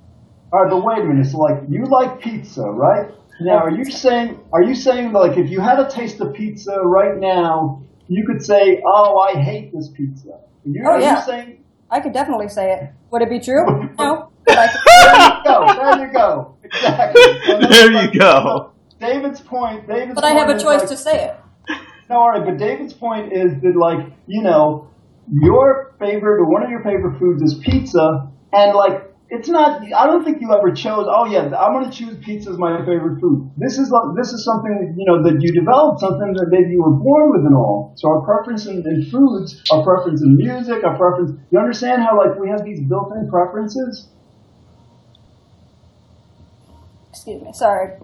All 0.53 0.63
right, 0.63 0.71
but 0.71 0.85
wait 0.85 0.99
a 0.99 1.05
minute. 1.05 1.27
So, 1.27 1.39
like, 1.39 1.63
you 1.69 1.85
like 1.87 2.21
pizza, 2.21 2.63
right? 2.63 3.11
Now, 3.41 3.59
are 3.59 3.71
you 3.71 3.85
saying, 3.85 4.41
are 4.53 4.63
you 4.63 4.75
saying, 4.75 5.13
like, 5.13 5.37
if 5.37 5.51
you 5.51 5.61
had 5.61 5.79
a 5.79 5.89
taste 5.91 6.21
of 6.21 6.33
pizza 6.35 6.81
right 6.83 7.19
now, 7.19 7.83
you 8.09 8.25
could 8.27 8.43
say, 8.43 8.81
"Oh, 8.87 9.19
I 9.19 9.39
hate 9.39 9.73
this 9.75 9.89
pizza." 9.89 10.39
You, 10.65 10.83
Oh, 10.87 10.93
are 10.93 11.01
yeah. 11.01 11.17
you 11.19 11.23
saying? 11.25 11.65
I 11.91 12.01
could 12.01 12.13
definitely 12.13 12.49
say 12.49 12.73
it. 12.73 12.91
Would 13.11 13.23
it 13.23 13.31
be 13.31 13.41
true? 13.41 13.65
No. 13.99 14.31
But 14.47 14.59
I 14.59 14.67
could- 14.69 15.77
There 15.79 16.07
you 16.07 16.07
go. 16.07 16.07
There 16.07 16.07
you 16.07 16.13
go. 16.13 16.57
Exactly. 16.63 17.23
So 17.47 17.59
this 17.59 17.83
you 17.83 17.91
like- 17.91 18.13
go. 18.19 18.73
David's 19.01 19.41
point. 19.41 19.87
David's 19.89 20.15
but 20.15 20.25
I 20.25 20.31
have 20.31 20.49
a 20.49 20.55
choice 20.59 20.81
like- 20.81 20.89
to 20.89 20.97
say 20.97 21.25
it. 21.27 21.37
No, 22.09 22.17
all 22.21 22.31
right, 22.31 22.45
but 22.45 22.57
David's 22.57 22.93
point 22.95 23.33
is 23.33 23.61
that, 23.63 23.77
like, 23.77 24.07
you 24.29 24.43
know, 24.43 24.89
your 25.29 25.95
favorite 25.99 26.41
or 26.41 26.49
one 26.49 26.63
of 26.63 26.71
your 26.71 26.83
favorite 26.85 27.19
foods 27.19 27.43
is 27.43 27.55
pizza, 27.65 28.29
and 28.53 28.75
like, 28.77 29.06
it's 29.29 29.49
not. 29.49 29.83
I 29.93 30.07
don't 30.07 30.25
think 30.25 30.41
you 30.41 30.53
ever 30.53 30.73
chose. 30.73 31.07
Oh 31.09 31.27
yeah, 31.27 31.51
I'm 31.57 31.73
going 31.73 31.91
to 31.91 31.97
choose 31.97 32.17
pizza 32.25 32.51
as 32.51 32.59
my 32.59 32.79
favorite 32.79 33.21
food. 33.21 33.51
This 33.57 33.79
is 33.79 33.91
like, 33.91 34.17
this 34.17 34.33
is 34.33 34.45
something 34.45 34.95
you 34.97 35.05
know 35.07 35.23
that 35.25 35.41
you 35.41 35.53
developed, 35.53 36.01
something 36.01 36.33
that 36.35 36.47
maybe 36.51 36.71
you 36.71 36.83
were 36.83 36.95
born 36.95 37.31
with 37.33 37.45
and 37.47 37.55
all. 37.57 37.93
So 37.97 38.09
our 38.09 38.21
preference 38.23 38.67
in, 38.67 38.87
in 38.87 39.11
foods, 39.11 39.63
our 39.73 39.83
preference 39.83 40.23
in 40.23 40.37
music, 40.37 40.85
our 40.85 40.97
preference. 40.97 41.33
You 41.51 41.59
understand 41.59 42.03
how 42.03 42.17
like 42.17 42.39
we 42.39 42.49
have 42.51 42.65
these 42.65 42.81
built-in 42.89 43.29
preferences? 43.29 44.09
Excuse 47.11 47.43
me. 47.43 47.53
Sorry. 47.53 47.99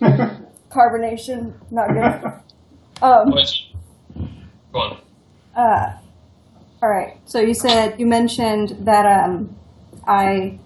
Carbonation, 0.70 1.52
not 1.70 1.88
good. 1.88 2.32
Um, 3.02 3.32
Go 4.72 4.78
on. 4.78 5.00
uh, 5.56 5.98
all 6.82 6.88
right. 6.88 7.16
So 7.26 7.40
you 7.40 7.54
said 7.54 7.98
you 7.98 8.06
mentioned 8.06 8.76
that 8.80 9.04
um, 9.06 9.56
I 10.10 10.58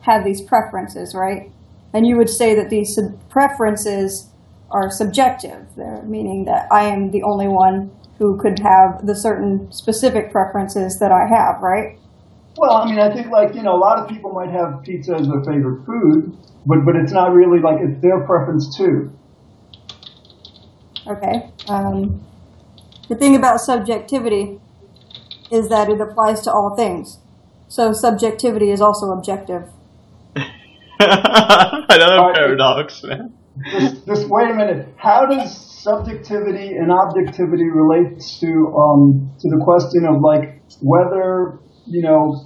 have 0.00 0.24
these 0.24 0.42
preferences, 0.42 1.14
right? 1.14 1.50
And 1.94 2.06
you 2.06 2.16
would 2.16 2.28
say 2.28 2.54
that 2.54 2.68
these 2.68 2.94
sub- 2.94 3.30
preferences 3.30 4.28
are 4.70 4.90
subjective, 4.90 5.66
They're 5.76 6.02
meaning 6.02 6.44
that 6.44 6.66
I 6.70 6.84
am 6.84 7.10
the 7.10 7.22
only 7.22 7.48
one 7.48 7.90
who 8.18 8.36
could 8.38 8.58
have 8.58 9.06
the 9.06 9.14
certain 9.14 9.70
specific 9.72 10.30
preferences 10.32 10.98
that 10.98 11.12
I 11.12 11.26
have, 11.26 11.62
right? 11.62 11.98
Well, 12.58 12.72
I 12.72 12.90
mean, 12.90 12.98
I 12.98 13.14
think 13.14 13.28
like 13.28 13.54
you 13.54 13.62
know, 13.62 13.74
a 13.74 13.78
lot 13.78 13.98
of 13.98 14.08
people 14.08 14.32
might 14.32 14.50
have 14.50 14.82
pizza 14.82 15.14
as 15.14 15.28
their 15.28 15.42
favorite 15.44 15.86
food, 15.86 16.36
but 16.66 16.84
but 16.84 16.96
it's 16.96 17.12
not 17.12 17.32
really 17.32 17.60
like 17.60 17.78
it's 17.80 18.02
their 18.02 18.20
preference 18.26 18.76
too. 18.76 19.12
Okay. 21.06 21.50
Um, 21.68 22.26
the 23.08 23.14
thing 23.14 23.36
about 23.36 23.60
subjectivity 23.60 24.60
is 25.50 25.68
that 25.68 25.88
it 25.88 26.00
applies 26.00 26.42
to 26.42 26.50
all 26.52 26.74
things. 26.76 27.18
So 27.68 27.92
subjectivity 27.92 28.70
is 28.70 28.80
also 28.80 29.10
objective. 29.12 29.64
Another 31.00 32.18
Alright. 32.18 32.34
paradox, 32.34 33.02
man. 33.04 33.32
Just, 33.72 34.06
just 34.06 34.28
wait 34.28 34.50
a 34.50 34.54
minute. 34.54 34.88
How 34.96 35.26
does 35.26 35.56
subjectivity 35.82 36.74
and 36.76 36.90
objectivity 36.92 37.64
relate 37.64 38.20
to 38.40 38.74
um 38.76 39.30
to 39.40 39.48
the 39.48 39.60
question 39.64 40.04
of 40.06 40.20
like 40.20 40.60
whether 40.80 41.58
you 41.86 42.02
know 42.02 42.40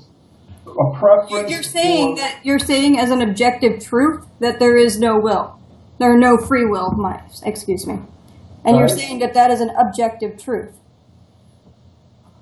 a 0.66 0.98
preference? 0.98 1.50
You're 1.50 1.62
saying 1.62 2.16
for- 2.16 2.22
that 2.22 2.40
you're 2.44 2.58
saying 2.58 2.98
as 2.98 3.10
an 3.10 3.22
objective 3.22 3.82
truth 3.84 4.26
that 4.40 4.58
there 4.58 4.76
is 4.76 4.98
no 4.98 5.18
will, 5.18 5.58
there 5.98 6.12
are 6.14 6.18
no 6.18 6.36
free 6.38 6.64
will. 6.66 6.90
My 6.92 7.22
excuse 7.44 7.86
me, 7.86 7.98
and 8.64 8.76
you're 8.76 8.86
Right. 8.86 8.90
saying 8.90 9.18
that 9.20 9.34
that 9.34 9.50
is 9.50 9.60
an 9.60 9.70
objective 9.78 10.42
truth, 10.42 10.72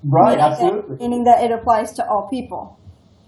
right? 0.04 0.30
meaning 0.30 0.38
that- 0.38 0.52
Absolutely, 0.52 0.96
meaning 0.96 1.24
that 1.24 1.42
it 1.44 1.50
applies 1.52 1.92
to 1.94 2.08
all 2.08 2.28
people. 2.28 2.78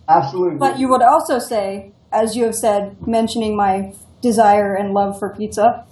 absolutely. 0.09 0.59
But 0.59 0.79
you 0.79 0.89
would 0.89 1.03
also 1.03 1.39
say, 1.39 1.93
as 2.13 2.37
you 2.37 2.45
have 2.45 2.55
said, 2.55 3.07
mentioning 3.07 3.57
my 3.57 3.95
desire 4.21 4.75
and 4.75 4.93
love 4.95 5.19
for 5.19 5.31
pizza, 5.31 5.85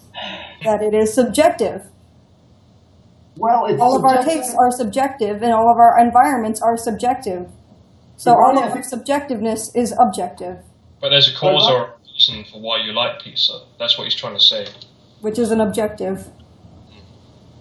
that 0.65 0.83
it 0.83 0.95
is 0.95 1.13
subjective. 1.15 1.87
well, 3.37 3.67
it's 3.67 3.81
all 3.81 3.97
of 3.97 4.05
our 4.05 4.23
tastes 4.23 4.55
are 4.55 4.71
subjective 4.71 5.43
and 5.43 5.53
all 5.53 5.71
of 5.71 5.79
our 5.79 5.99
environments 5.99 6.61
are 6.61 6.77
subjective. 6.77 7.49
So 8.17 8.33
all 8.33 8.53
Right, 8.55 8.65
I 8.65 8.67
of 8.69 8.73
our 8.75 8.83
subjectiveness 8.83 9.75
is 9.75 9.95
objective, 9.99 10.59
But 11.01 11.09
there's 11.09 11.29
a 11.29 11.35
cause 11.35 11.67
or 11.71 11.95
reason 12.13 12.45
for 12.45 12.61
why 12.61 12.83
you 12.85 12.93
like 12.93 13.21
pizza. 13.23 13.61
That's 13.79 13.97
what 13.97 14.05
he's 14.05 14.15
trying 14.15 14.35
to 14.35 14.41
say. 14.45 14.67
which 15.23 15.39
is 15.39 15.51
an 15.51 15.61
objective. 15.61 16.29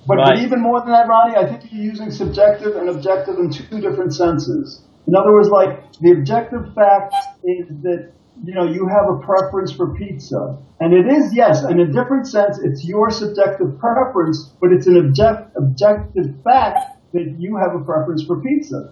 But, 0.09 0.17
Right. 0.17 0.35
but 0.35 0.39
even 0.39 0.59
more 0.59 0.79
than 0.81 0.89
that, 0.89 1.07
Ronnie, 1.07 1.35
I 1.37 1.45
think 1.45 1.71
you're 1.71 1.83
using 1.83 2.09
subjective 2.09 2.75
and 2.75 2.89
objective 2.89 3.37
in 3.37 3.51
two 3.51 3.79
different 3.79 4.13
senses. 4.13 4.81
In 5.07 5.15
other 5.15 5.31
words, 5.31 5.49
like 5.49 5.71
the 6.01 6.11
objective 6.11 6.73
fact 6.73 7.13
is 7.43 7.67
that 7.83 8.11
you 8.43 8.53
know 8.55 8.63
you 8.65 8.87
have 8.87 9.05
a 9.09 9.17
preference 9.19 9.71
for 9.71 9.93
pizza, 9.95 10.57
and 10.79 10.93
it 10.93 11.05
is 11.07 11.33
yes, 11.35 11.63
in 11.63 11.79
a 11.79 11.85
different 11.85 12.25
sense, 12.27 12.57
it's 12.59 12.83
your 12.85 13.09
subjective 13.11 13.77
preference, 13.79 14.49
but 14.59 14.71
it's 14.71 14.87
an 14.87 14.97
object 14.97 15.55
objective 15.55 16.33
fact 16.43 16.79
that 17.13 17.35
you 17.37 17.57
have 17.57 17.75
a 17.79 17.83
preference 17.83 18.23
for 18.23 18.41
pizza. 18.41 18.91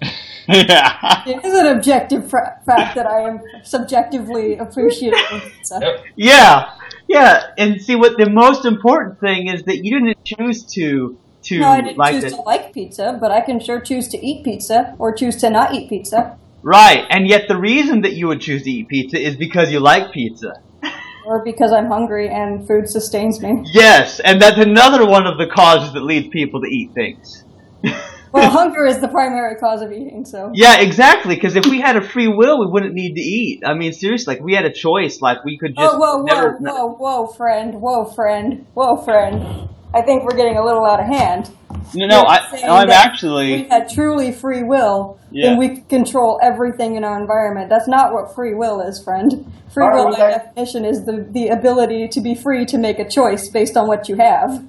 yeah. 0.48 1.22
It 1.26 1.44
is 1.44 1.54
an 1.54 1.66
objective 1.76 2.28
fra- 2.28 2.60
fact 2.66 2.96
that 2.96 3.06
I 3.06 3.20
am 3.28 3.40
subjectively 3.64 4.56
appreciative 4.56 5.20
of 5.30 5.42
pizza. 5.42 5.80
Yeah. 6.16 6.70
Yeah. 7.12 7.42
And 7.58 7.80
see 7.80 7.94
what 7.94 8.18
the 8.18 8.30
most 8.30 8.64
important 8.64 9.20
thing 9.20 9.48
is 9.48 9.62
that 9.64 9.84
you 9.84 10.00
didn't 10.00 10.24
choose 10.24 10.64
to 10.74 11.18
to 11.44 11.58
No, 11.58 11.68
I 11.70 11.80
didn't 11.80 11.98
like 11.98 12.20
choose 12.20 12.32
to 12.32 12.40
like 12.42 12.72
pizza, 12.72 13.18
but 13.20 13.30
I 13.30 13.40
can 13.40 13.58
sure 13.58 13.80
choose 13.80 14.08
to 14.08 14.26
eat 14.26 14.44
pizza 14.44 14.94
or 14.98 15.12
choose 15.12 15.36
to 15.36 15.50
not 15.50 15.74
eat 15.74 15.88
pizza 15.88 16.38
Right. 16.62 17.04
And 17.10 17.28
yet 17.28 17.48
the 17.48 17.56
reason 17.56 18.02
that 18.02 18.12
you 18.12 18.28
would 18.28 18.40
choose 18.40 18.62
to 18.62 18.70
eat 18.70 18.88
pizza 18.88 19.18
is 19.18 19.36
because 19.36 19.70
you 19.70 19.80
like 19.80 20.12
pizza. 20.12 20.54
or 21.26 21.44
because 21.44 21.72
I'm 21.72 21.88
hungry 21.88 22.28
and 22.28 22.66
food 22.66 22.88
sustains 22.88 23.40
me. 23.40 23.64
Yes, 23.72 24.20
and 24.20 24.40
that's 24.40 24.58
another 24.58 25.04
one 25.04 25.26
of 25.26 25.38
the 25.38 25.46
causes 25.46 25.92
that 25.94 26.02
leads 26.02 26.28
people 26.28 26.60
to 26.62 26.68
eat 26.68 26.92
things. 26.94 27.44
Well, 28.32 28.50
hunger 28.58 28.84
is 28.86 29.00
the 29.00 29.08
primary 29.08 29.56
cause 29.56 29.82
of 29.82 29.92
eating, 29.92 30.24
so. 30.24 30.50
Yeah, 30.54 30.80
exactly. 30.80 31.34
Because 31.34 31.54
if 31.56 31.66
we 31.66 31.80
had 31.80 31.96
a 31.96 32.02
free 32.02 32.28
will, 32.28 32.58
we 32.58 32.66
wouldn't 32.66 32.94
need 32.94 33.14
to 33.14 33.20
eat. 33.20 33.62
I 33.64 33.74
mean, 33.74 33.92
seriously, 33.92 34.34
like 34.34 34.42
we 34.42 34.54
had 34.54 34.64
a 34.64 34.72
choice. 34.72 35.20
Like 35.20 35.44
we 35.44 35.58
could 35.58 35.76
just 35.76 35.94
Oh, 35.94 35.98
whoa, 35.98 36.16
whoa, 36.18 36.22
never. 36.24 36.52
whoa, 36.58 36.86
whoa, 36.94 37.26
friend, 37.26 37.80
whoa, 37.80 38.04
friend, 38.06 38.66
whoa, 38.74 38.96
friend. 38.96 39.68
I 39.94 40.00
think 40.00 40.24
we're 40.24 40.36
getting 40.36 40.56
a 40.56 40.64
little 40.64 40.86
out 40.86 41.00
of 41.00 41.06
hand. 41.06 41.50
No, 41.94 42.06
no, 42.06 42.16
You're 42.20 42.26
I, 42.26 42.50
saying 42.50 42.64
I'm 42.70 42.90
actually. 42.90 43.52
If 43.52 43.60
we 43.64 43.68
had 43.68 43.90
truly 43.90 44.32
free 44.32 44.62
will, 44.62 45.18
Yeah. 45.30 45.50
then 45.50 45.58
we 45.58 45.68
could 45.76 45.88
control 45.90 46.38
everything 46.42 46.96
in 46.96 47.04
our 47.04 47.20
environment. 47.20 47.68
That's 47.68 47.88
not 47.88 48.14
what 48.14 48.34
free 48.34 48.54
will 48.54 48.80
is, 48.80 49.02
friend. 49.02 49.52
Free 49.74 49.84
All 49.84 49.90
right, 49.90 49.96
will, 49.96 50.04
well, 50.06 50.12
by 50.14 50.30
that- 50.30 50.54
definition, 50.54 50.86
is 50.86 51.04
the, 51.04 51.26
the 51.30 51.48
ability 51.48 52.08
to 52.08 52.20
be 52.22 52.34
free 52.34 52.64
to 52.66 52.78
make 52.78 52.98
a 52.98 53.06
choice 53.08 53.48
based 53.50 53.76
on 53.76 53.86
what 53.86 54.08
you 54.08 54.16
have. 54.16 54.64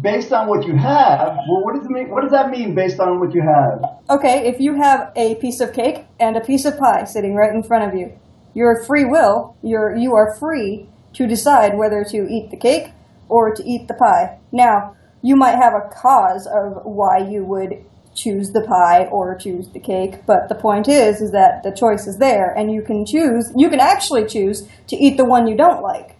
Based 0.00 0.32
on 0.32 0.48
what 0.48 0.66
you 0.66 0.76
have, 0.76 1.36
well, 1.48 1.62
what 1.62 1.74
does 1.74 1.84
it 1.84 1.90
mean? 1.90 2.08
What 2.10 2.22
does 2.22 2.30
that 2.30 2.50
mean? 2.50 2.74
Based 2.74 3.00
on 3.00 3.20
what 3.20 3.34
you 3.34 3.42
have? 3.42 3.84
Okay, 4.08 4.46
if 4.46 4.60
you 4.60 4.74
have 4.74 5.12
a 5.16 5.34
piece 5.36 5.60
of 5.60 5.72
cake 5.72 6.06
and 6.18 6.36
a 6.36 6.40
piece 6.40 6.64
of 6.64 6.78
pie 6.78 7.04
sitting 7.04 7.34
right 7.34 7.52
in 7.52 7.62
front 7.62 7.84
of 7.84 7.98
you, 7.98 8.18
your 8.54 8.82
free 8.84 9.04
will, 9.04 9.56
you're, 9.62 9.94
you 9.94 10.14
are 10.14 10.34
free 10.36 10.88
to 11.14 11.26
decide 11.26 11.76
whether 11.76 12.04
to 12.04 12.28
eat 12.28 12.50
the 12.50 12.56
cake 12.56 12.92
or 13.28 13.54
to 13.54 13.62
eat 13.64 13.88
the 13.88 13.94
pie. 13.94 14.38
Now, 14.52 14.96
you 15.22 15.36
might 15.36 15.56
have 15.56 15.74
a 15.74 15.88
cause 15.92 16.46
of 16.46 16.84
why 16.84 17.18
you 17.18 17.44
would 17.44 17.84
choose 18.14 18.52
the 18.52 18.62
pie 18.62 19.04
or 19.06 19.34
choose 19.36 19.68
the 19.68 19.80
cake. 19.80 20.26
But 20.26 20.48
the 20.48 20.54
point 20.54 20.88
is, 20.88 21.20
is 21.20 21.32
that 21.32 21.62
the 21.62 21.72
choice 21.72 22.06
is 22.06 22.18
there, 22.18 22.52
and 22.56 22.72
you 22.72 22.82
can 22.82 23.06
choose. 23.06 23.52
You 23.56 23.68
can 23.70 23.80
actually 23.80 24.26
choose 24.26 24.66
to 24.88 24.96
eat 24.96 25.16
the 25.16 25.24
one 25.24 25.46
you 25.46 25.56
don't 25.56 25.82
like. 25.82 26.16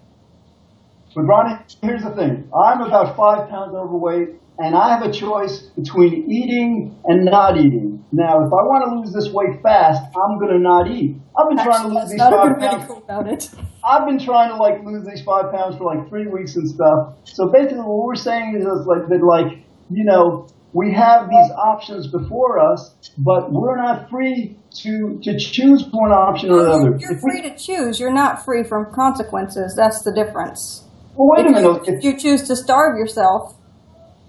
But 1.15 1.23
Ronnie, 1.23 1.59
here's 1.83 2.03
the 2.03 2.11
thing. 2.11 2.51
I'm 2.55 2.83
about 2.83 3.17
five 3.17 3.49
pounds 3.49 3.75
overweight, 3.75 4.41
and 4.59 4.77
I 4.77 4.97
have 4.97 5.03
a 5.03 5.13
choice 5.13 5.63
between 5.77 6.31
eating 6.31 6.99
and 7.05 7.25
not 7.25 7.57
eating. 7.57 8.05
Now, 8.13 8.45
if 8.45 8.53
I 8.53 8.63
want 8.67 8.85
to 8.91 8.97
lose 8.97 9.13
this 9.13 9.33
weight 9.33 9.63
fast, 9.63 10.03
I'm 10.17 10.39
going 10.39 10.53
to 10.53 10.59
not 10.59 10.91
eat. 10.91 11.17
I've 11.39 11.49
been 11.49 11.65
trying 11.65 11.89
to 11.89 11.95
lose 11.95 12.11
these 12.11 12.21
five 12.21 12.31
good 12.31 12.61
way 12.61 12.69
to 12.69 12.77
pounds. 12.77 12.89
go 12.89 12.97
about 12.99 13.29
it. 13.29 13.51
I've 13.85 14.07
been 14.07 14.19
trying 14.19 14.51
to 14.51 14.57
like 14.57 14.85
lose 14.85 15.07
these 15.07 15.23
five 15.23 15.53
pounds 15.53 15.77
for 15.77 15.85
like 15.85 16.09
three 16.09 16.27
weeks 16.27 16.57
and 16.57 16.69
stuff. 16.69 17.15
So 17.25 17.49
basically, 17.49 17.79
what 17.79 18.07
we're 18.07 18.15
saying 18.17 18.57
is 18.57 18.65
like 18.87 19.09
that, 19.09 19.23
like 19.23 19.65
you 19.91 20.05
know, 20.05 20.49
we 20.73 20.93
have 20.93 21.29
these 21.29 21.51
options 21.53 22.09
before 22.09 22.59
us, 22.59 22.95
but 23.19 23.53
we're 23.53 23.77
not 23.77 24.11
free 24.11 24.57
to 24.83 25.21
to 25.23 25.39
choose 25.39 25.85
one 25.91 26.13
option 26.13 26.51
or 26.51 26.67
another. 26.67 26.97
You're 26.99 27.21
free 27.21 27.43
to 27.43 27.57
choose. 27.57 27.99
You're 27.99 28.13
not 28.13 28.45
free 28.45 28.65
from 28.65 28.93
consequences. 28.93 29.75
That's 29.77 30.03
the 30.03 30.13
difference. 30.13 30.85
Well, 31.15 31.29
wait 31.37 31.47
a 31.47 31.51
If 31.51 31.55
minute. 31.55 31.83
if 31.87 31.99
If, 31.99 32.05
you 32.05 32.19
choose 32.19 32.47
to 32.49 32.57
starve 32.57 32.97
yourself, 32.99 33.55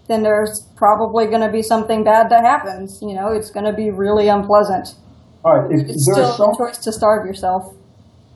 then 0.07 0.23
there's 0.23 0.67
probably 0.75 1.27
going 1.27 1.41
to 1.41 1.51
be 1.51 1.61
something 1.61 2.03
bad 2.03 2.29
that 2.29 2.43
happens. 2.43 2.99
You 3.01 3.13
know, 3.15 3.29
it's 3.31 3.51
going 3.51 3.65
to 3.65 3.73
be 3.73 3.91
really 3.91 4.27
unpleasant. 4.27 4.95
all 5.43 5.57
right, 5.57 5.71
if 5.71 5.89
It's 5.89 6.05
there 6.07 6.25
still 6.25 6.33
so 6.35 6.51
a 6.51 6.57
choice 6.57 6.77
to 6.79 6.91
starve 6.91 7.25
yourself. 7.25 7.73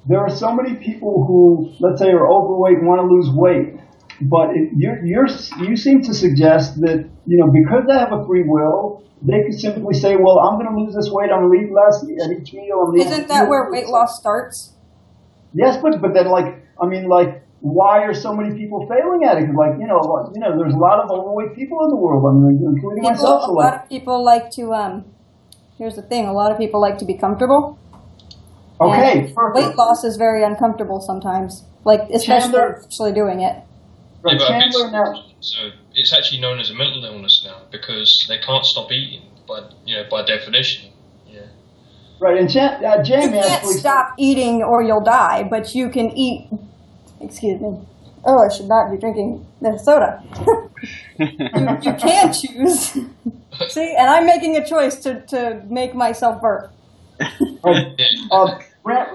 there 0.08 0.20
are 0.20 0.30
so 0.30 0.54
many 0.54 0.76
people 0.76 1.26
who, 1.26 1.74
let's 1.80 2.00
say, 2.00 2.10
are 2.10 2.30
overweight 2.32 2.78
and 2.78 2.88
want 2.88 3.02
to 3.02 3.08
lose 3.08 3.30
weight, 3.34 3.80
but 4.22 4.52
it, 4.56 4.70
you're, 4.76 5.04
you're 5.06 5.28
you 5.68 5.76
seem 5.76 6.02
to 6.04 6.14
suggest 6.14 6.80
that 6.82 7.10
you 7.26 7.38
know 7.40 7.50
because 7.52 7.84
they 7.88 7.98
have 7.98 8.14
a 8.14 8.26
free 8.26 8.44
will, 8.46 9.04
they 9.22 9.44
could 9.44 9.60
simply 9.60 9.94
say, 9.94 10.16
well, 10.16 10.40
I'm 10.40 10.60
going 10.60 10.70
to 10.72 10.78
lose 10.80 10.96
this 10.96 11.10
weight. 11.12 11.32
I'm 11.32 11.50
going 11.50 11.60
to 11.60 11.66
eat 11.66 11.74
less 11.74 12.04
at 12.04 12.32
each 12.38 12.54
meal. 12.54 12.86
I'm 12.88 12.96
Isn't 12.96 13.28
that 13.28 13.50
where 13.50 13.70
weight 13.72 13.88
loss 13.88 14.18
starts? 14.20 14.74
Yes, 15.54 15.78
but 15.82 16.02
but 16.02 16.14
then 16.14 16.28
like 16.28 16.64
I 16.82 16.86
mean 16.88 17.08
like 17.10 17.42
why 17.66 18.04
are 18.06 18.14
so 18.14 18.32
many 18.36 18.54
people 18.56 18.86
failing 18.88 19.24
at 19.26 19.38
it? 19.42 19.50
Like 19.56 19.74
you 19.82 19.88
know 19.88 20.00
you 20.34 20.40
know 20.40 20.56
there's 20.58 20.74
a 20.74 20.78
lot 20.78 21.00
of 21.04 21.10
overweight 21.10 21.56
people 21.56 21.78
in 21.86 21.90
the 21.90 21.96
world. 21.98 22.22
I 22.30 22.32
mean 22.38 22.62
including 22.62 23.02
People, 23.04 23.12
myself. 23.12 23.44
a 23.44 23.46
So 23.48 23.54
lot 23.54 23.74
like 23.74 23.84
of 23.84 23.90
people 23.90 24.24
like 24.24 24.52
to. 24.52 24.74
Um, 24.74 25.06
here's 25.80 25.96
the 25.96 26.04
thing: 26.04 26.28
a 26.28 26.34
lot 26.34 26.52
of 26.52 26.58
people 26.58 26.80
like 26.80 26.98
to 27.00 27.06
be 27.06 27.18
comfortable. 27.18 27.80
okay, 28.80 29.20
And 29.20 29.36
perfect. 29.36 29.56
weight 29.68 29.76
loss 29.78 30.04
is 30.04 30.18
very 30.18 30.44
uncomfortable 30.44 31.00
sometimes. 31.02 31.64
Like 31.84 32.02
especially 32.12 32.52
Chandler- 32.54 32.82
actually 32.86 33.14
doing 33.14 33.40
it. 33.42 33.56
Right, 34.22 34.34
Yeah, 34.34 34.38
but 34.40 34.48
Chandler 34.48 34.88
it's- 34.88 34.92
now. 34.92 35.24
So 35.40 35.60
it's 35.94 36.14
actually 36.14 36.42
known 36.42 36.60
as 36.60 36.70
a 36.72 36.76
mental 36.76 37.04
illness 37.06 37.44
now 37.46 37.58
because 37.72 38.26
they 38.28 38.38
can't 38.40 38.66
stop 38.66 38.92
eating, 38.92 39.22
but 39.48 39.74
you 39.86 39.96
know 39.96 40.04
by 40.10 40.24
definition. 40.26 40.92
Yeah. 41.28 41.42
Right, 42.20 42.38
and 42.40 42.50
Chan, 42.50 42.84
uh, 42.84 42.98
You 43.04 43.04
can't 43.04 43.36
actually. 43.36 43.74
stop 43.74 44.14
eating 44.18 44.64
or 44.64 44.82
you'll 44.82 45.04
die, 45.04 45.44
but 45.50 45.76
you 45.76 45.90
can 45.90 46.08
eat. 46.18 46.50
Excuse 47.20 47.62
me. 47.62 47.80
Oh, 48.26 48.40
I 48.40 48.50
should 48.54 48.68
not 48.68 48.92
be 48.92 48.98
drinking 48.98 49.46
this 49.62 49.86
soda. 49.86 50.24
you, 51.54 51.78
you 51.82 51.94
can 51.96 52.34
choose. 52.34 52.98
See, 53.68 53.96
and 53.98 54.10
I'm 54.10 54.26
making 54.26 54.58
a 54.58 54.66
choice 54.66 55.00
to, 55.02 55.26
to 55.28 55.64
make 55.70 55.96
myself 55.96 56.42
burp. 56.42 56.72
Right, 57.64 57.88
Yeah. 57.98 58.08
uh, 58.32 58.60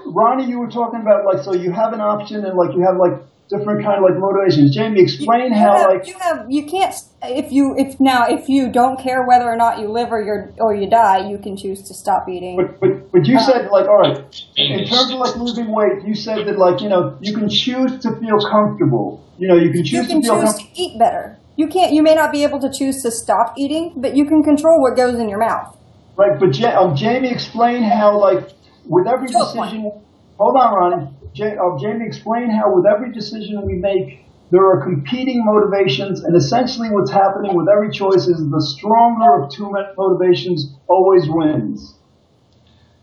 Ronnie, 0.07 0.47
you 0.47 0.59
were 0.59 0.69
talking 0.71 1.01
about 1.01 1.25
like 1.25 1.43
so 1.45 1.55
you 1.55 1.73
have 1.73 1.93
an 1.93 2.01
option 2.01 2.45
and 2.45 2.57
like 2.57 2.75
you 2.75 2.83
have 2.83 2.97
like 2.97 3.13
different 3.51 3.85
kind 3.85 3.99
of 3.99 4.05
like 4.09 4.19
motivations. 4.19 4.75
Jamie, 4.75 5.03
explain 5.03 5.53
you 5.53 5.59
how 5.59 5.77
have, 5.77 5.91
like 5.91 6.07
you 6.07 6.19
have 6.19 6.47
you 6.49 6.65
can't 6.67 6.95
if 7.23 7.53
you 7.53 7.75
if 7.77 7.99
now 8.01 8.27
if 8.27 8.49
you 8.49 8.71
don't 8.71 8.99
care 8.99 9.27
whether 9.27 9.45
or 9.45 9.57
not 9.57 9.79
you 9.81 9.89
live 9.89 10.13
or 10.13 10.23
you 10.23 10.55
or 10.59 10.75
you 10.75 10.89
die, 10.89 11.29
you 11.29 11.39
can 11.39 11.57
choose 11.57 11.83
to 11.89 11.95
stop 11.95 12.29
eating. 12.29 12.57
But, 12.57 12.81
but, 12.81 13.13
but 13.13 13.27
you 13.27 13.39
said 13.41 13.69
like, 13.71 13.87
all 13.87 13.99
right, 13.99 14.19
in 14.57 14.87
terms 14.87 15.11
of 15.11 15.19
like 15.19 15.37
losing 15.37 15.71
weight, 15.71 16.05
you 16.07 16.15
said 16.15 16.47
that 16.47 16.59
like, 16.59 16.81
you 16.81 16.89
know, 16.89 17.19
you 17.21 17.37
can 17.37 17.49
choose 17.49 17.99
to 18.01 18.17
feel 18.17 18.39
comfortable. 18.49 19.27
You 19.39 19.49
know, 19.49 19.57
you 19.57 19.71
can 19.71 19.85
choose 19.85 19.93
you 19.93 20.01
choose 20.03 20.09
can 20.11 20.23
to 20.23 20.29
feel 20.29 20.41
choose 20.41 20.53
comfortable. 20.53 20.75
to 20.75 20.81
eat 20.81 20.99
better. 20.99 21.37
You 21.57 21.67
can't. 21.67 21.93
You 21.93 22.03
may 22.03 22.15
not 22.15 22.33
be 22.33 22.43
able 22.45 22.61
to 22.61 22.71
choose 22.71 23.03
to 23.03 23.11
stop 23.11 23.55
eating, 23.59 23.95
but 23.97 24.17
you 24.17 24.25
can 24.25 24.43
control 24.43 24.81
what 24.81 24.97
goes 24.97 25.19
in 25.19 25.29
your 25.29 25.41
mouth. 25.41 25.77
Right, 26.17 26.39
but 26.39 26.57
ja- 26.57 26.81
um, 26.81 26.97
Jamie, 26.97 27.31
explain 27.31 27.83
how 27.83 28.19
like 28.19 28.51
with 28.87 29.07
every 29.07 29.29
To 29.29 29.39
a 29.39 29.53
point. 29.53 29.71
decision. 29.71 29.93
Hold 30.39 30.57
on, 30.57 30.75
Ronnie. 30.75 31.09
Ja- 31.35 31.57
uh, 31.61 31.79
Jamie, 31.79 32.07
explain 32.07 32.51
how 32.51 32.75
with 32.75 32.87
every 32.87 33.13
decision 33.13 33.65
we 33.67 33.75
make, 33.75 34.25
there 34.51 34.67
are 34.67 34.83
competing 34.83 35.45
motivations, 35.45 36.25
and 36.25 36.37
essentially 36.37 36.89
what's 36.91 37.11
happening 37.11 37.55
with 37.55 37.69
every 37.69 37.91
choice 37.91 38.27
is 38.27 38.39
the 38.51 38.61
stronger 38.61 39.45
of 39.45 39.53
two 39.53 39.73
motivations 39.97 40.75
always 40.89 41.29
wins. 41.29 41.95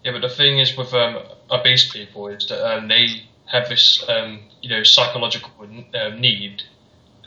Yeah, 0.04 0.12
but 0.12 0.22
the 0.22 0.30
thing 0.30 0.60
is 0.60 0.78
with 0.78 0.94
um, 0.94 1.18
obese 1.50 1.92
people 1.92 2.28
is 2.28 2.48
that 2.50 2.66
um, 2.66 2.88
they 2.88 3.08
have 3.46 3.70
this, 3.70 4.04
um, 4.08 4.40
you 4.62 4.70
know, 4.70 4.84
psychological 4.84 5.52
uh, 5.94 6.10
need. 6.10 6.63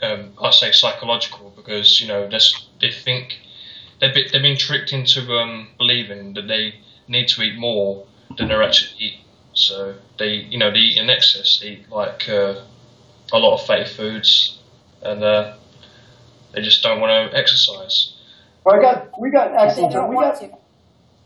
Um, 0.01 0.33
I 0.41 0.51
say 0.51 0.71
psychological 0.71 1.53
because 1.55 1.99
you 2.01 2.07
know 2.07 2.27
they 2.27 2.91
think 2.91 3.39
they've 3.99 4.13
been, 4.13 4.25
they've 4.31 4.41
been 4.41 4.57
tricked 4.57 4.93
into 4.93 5.31
um, 5.31 5.69
believing 5.77 6.33
that 6.33 6.47
they 6.47 6.75
need 7.07 7.27
to 7.29 7.41
eat 7.43 7.57
more 7.57 8.07
than 8.37 8.47
they're 8.47 8.63
actually 8.63 8.95
eating. 8.99 9.20
So 9.53 9.95
they, 10.17 10.47
you 10.49 10.57
know, 10.57 10.71
they 10.71 10.79
eat 10.79 10.97
in 10.97 11.09
excess. 11.09 11.59
They 11.61 11.67
eat 11.67 11.89
like 11.89 12.27
uh, 12.29 12.61
a 13.33 13.37
lot 13.37 13.59
of 13.59 13.65
fatty 13.65 13.85
foods, 13.85 14.59
and 15.01 15.23
uh, 15.23 15.57
they 16.53 16.61
just 16.61 16.81
don't 16.83 16.99
want 16.99 17.31
to 17.31 17.37
exercise. 17.37 18.15
All 18.65 18.73
right, 18.73 18.81
got 18.81 19.19
we 19.19 19.31
got 19.31 19.55
excellent. 19.55 20.09
We 20.09 20.15
got, 20.15 20.39
to. 20.39 20.49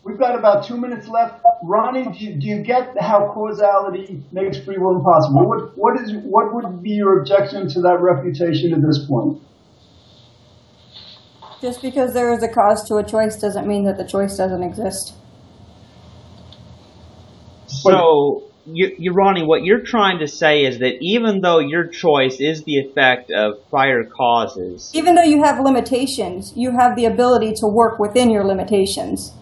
we've 0.03 0.17
got 0.17 0.37
about 0.37 0.65
two 0.65 0.77
minutes 0.77 1.07
left. 1.07 1.43
Ronnie, 1.63 2.05
do 2.05 2.25
you, 2.25 2.35
do 2.35 2.47
you 2.47 2.63
get 2.63 2.99
how 2.99 3.31
causality 3.33 4.23
makes 4.31 4.57
free 4.59 4.77
will 4.77 4.95
impossible? 4.95 5.47
What, 5.47 5.77
what 5.77 5.99
is 5.99 6.13
what 6.23 6.53
would 6.53 6.81
be 6.81 6.91
your 6.91 7.19
objection 7.19 7.67
to 7.69 7.81
that 7.81 7.99
refutation 7.99 8.73
at 8.73 8.81
this 8.81 9.05
point? 9.05 9.41
Just 11.61 11.81
because 11.81 12.13
there 12.13 12.31
is 12.31 12.43
a 12.43 12.47
cause 12.47 12.87
to 12.87 12.97
a 12.97 13.03
choice 13.03 13.37
doesn't 13.37 13.67
mean 13.67 13.85
that 13.85 13.97
the 13.97 14.03
choice 14.03 14.37
doesn't 14.37 14.63
exist. 14.63 15.13
So, 17.67 18.43
you, 18.65 18.95
you, 18.97 19.13
Ronnie, 19.13 19.43
what 19.43 19.63
you're 19.63 19.81
trying 19.81 20.19
to 20.19 20.27
say 20.27 20.63
is 20.65 20.79
that 20.79 20.97
even 21.01 21.41
though 21.41 21.59
your 21.59 21.87
choice 21.87 22.39
is 22.39 22.63
the 22.63 22.79
effect 22.79 23.31
of 23.31 23.69
prior 23.69 24.03
causes, 24.03 24.91
Even 24.93 25.15
though 25.15 25.23
you 25.23 25.43
have 25.43 25.59
limitations, 25.59 26.53
you 26.55 26.71
have 26.71 26.95
the 26.95 27.05
ability 27.05 27.53
to 27.55 27.67
work 27.67 27.99
within 27.99 28.29
your 28.29 28.43
limitations. 28.43 29.33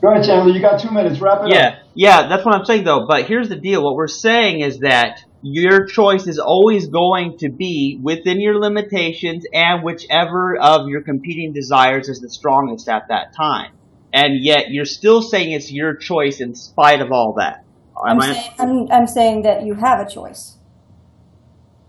Go 0.00 0.10
ahead, 0.10 0.24
Chandler. 0.24 0.52
You 0.52 0.60
got 0.60 0.80
two 0.80 0.90
minutes. 0.90 1.20
Wrap 1.20 1.44
it 1.44 1.54
yeah, 1.54 1.68
up. 1.68 1.74
yeah, 1.94 2.26
that's 2.26 2.44
what 2.44 2.56
I'm 2.56 2.64
saying 2.64 2.82
though. 2.82 3.06
But 3.06 3.26
here's 3.26 3.48
the 3.48 3.56
deal: 3.56 3.84
what 3.84 3.94
we're 3.94 4.08
saying 4.08 4.60
is 4.60 4.80
that 4.80 5.20
your 5.42 5.86
choice 5.86 6.26
is 6.26 6.40
always 6.40 6.88
going 6.88 7.38
to 7.38 7.50
be 7.50 8.00
within 8.02 8.40
your 8.40 8.58
limitations 8.58 9.44
and 9.52 9.84
whichever 9.84 10.56
of 10.56 10.88
your 10.88 11.02
competing 11.02 11.52
desires 11.52 12.08
is 12.08 12.20
the 12.20 12.28
strongest 12.28 12.88
at 12.88 13.08
that 13.08 13.34
time. 13.36 13.72
And 14.12 14.42
yet, 14.44 14.70
you're 14.70 14.84
still 14.84 15.22
saying 15.22 15.52
it's 15.52 15.72
your 15.72 15.94
choice 15.94 16.40
in 16.40 16.54
spite 16.54 17.00
of 17.00 17.12
all 17.12 17.34
that. 17.38 17.64
I'm, 18.02 18.20
I- 18.20 18.32
saying, 18.32 18.50
I'm, 18.58 18.92
I'm 18.92 19.06
saying 19.06 19.42
that 19.42 19.64
you 19.64 19.74
have 19.74 20.06
a 20.06 20.10
choice. 20.10 20.56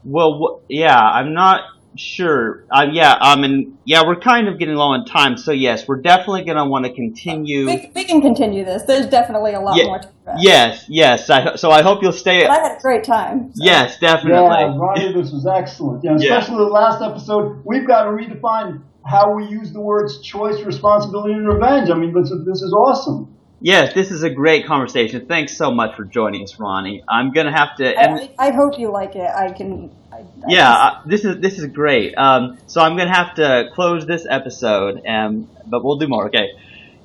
Well, 0.03 0.39
wh- 0.39 0.65
yeah, 0.71 0.97
I'm 0.97 1.33
not 1.33 1.61
sure. 1.95 2.65
Uh, 2.71 2.87
yeah, 2.91 3.15
I 3.19 3.39
mean, 3.39 3.77
yeah, 3.85 4.03
we're 4.05 4.19
kind 4.19 4.47
of 4.47 4.57
getting 4.59 4.75
low 4.75 4.89
on 4.89 5.05
time, 5.05 5.37
so 5.37 5.51
yes, 5.51 5.87
we're 5.87 6.01
definitely 6.01 6.43
going 6.43 6.57
to 6.57 6.65
want 6.65 6.85
to 6.85 6.93
continue. 6.93 7.65
We, 7.67 7.91
we 7.95 8.03
can 8.03 8.21
continue 8.21 8.65
this. 8.65 8.83
There's 8.83 9.05
definitely 9.07 9.53
a 9.53 9.61
lot 9.61 9.77
Yeah, 9.77 9.85
more 9.85 9.99
to 9.99 10.09
that. 10.25 10.35
Yes, 10.41 10.85
yes. 10.89 11.29
I, 11.29 11.55
so 11.55 11.71
I 11.71 11.81
hope 11.83 12.01
you'll 12.01 12.11
stay. 12.11 12.41
But 12.43 12.51
I 12.51 12.59
had 12.67 12.77
a 12.77 12.81
great 12.81 13.03
time. 13.03 13.53
so- 13.53 13.63
Yes, 13.63 13.97
Yeah, 14.01 14.13
definitely. 14.15 14.77
Ronnie, 14.79 15.13
this 15.13 15.31
was 15.31 15.45
excellent. 15.47 16.03
Yeah, 16.03 16.17
Yeah. 16.19 16.37
especially 16.39 16.65
the 16.65 16.71
last 16.71 17.01
episode. 17.01 17.61
We've 17.65 17.87
got 17.87 18.03
to 18.05 18.09
redefine 18.11 18.81
how 19.05 19.33
we 19.33 19.45
use 19.45 19.71
the 19.71 19.81
words 19.81 20.21
choice, 20.21 20.61
responsibility, 20.61 21.33
and 21.33 21.47
revenge. 21.47 21.89
I 21.89 21.95
mean, 21.95 22.13
this 22.13 22.31
is, 22.31 22.45
this 22.45 22.61
is 22.61 22.73
awesome. 22.73 23.35
Yes, 23.59 23.93
this 23.93 24.11
is 24.11 24.23
a 24.23 24.29
great 24.29 24.65
conversation. 24.65 25.25
Thanks 25.25 25.55
so 25.55 25.71
much 25.71 25.95
for 25.95 26.03
joining 26.03 26.43
us, 26.43 26.59
Ronnie. 26.59 27.01
I'm 27.07 27.31
gonna 27.31 27.57
have 27.57 27.77
to 27.77 27.85
end. 27.85 28.29
I, 28.37 28.47
I 28.47 28.51
hope 28.51 28.77
you 28.77 28.91
like 28.91 29.15
it. 29.15 29.29
I 29.29 29.53
can. 29.53 29.89
I, 30.11 30.17
I 30.17 30.23
Yeah, 30.49 30.69
uh, 30.69 31.01
this 31.05 31.23
is 31.23 31.39
this 31.39 31.57
is 31.57 31.67
great. 31.67 32.13
Um, 32.15 32.57
so 32.67 32.81
I'm 32.81 32.97
gonna 32.97 33.15
have 33.15 33.35
to 33.35 33.69
close 33.73 34.05
this 34.05 34.27
episode, 34.29 35.05
um, 35.07 35.49
but 35.65 35.81
we'll 35.81 35.97
do 35.97 36.09
more. 36.09 36.25
Okay. 36.27 36.51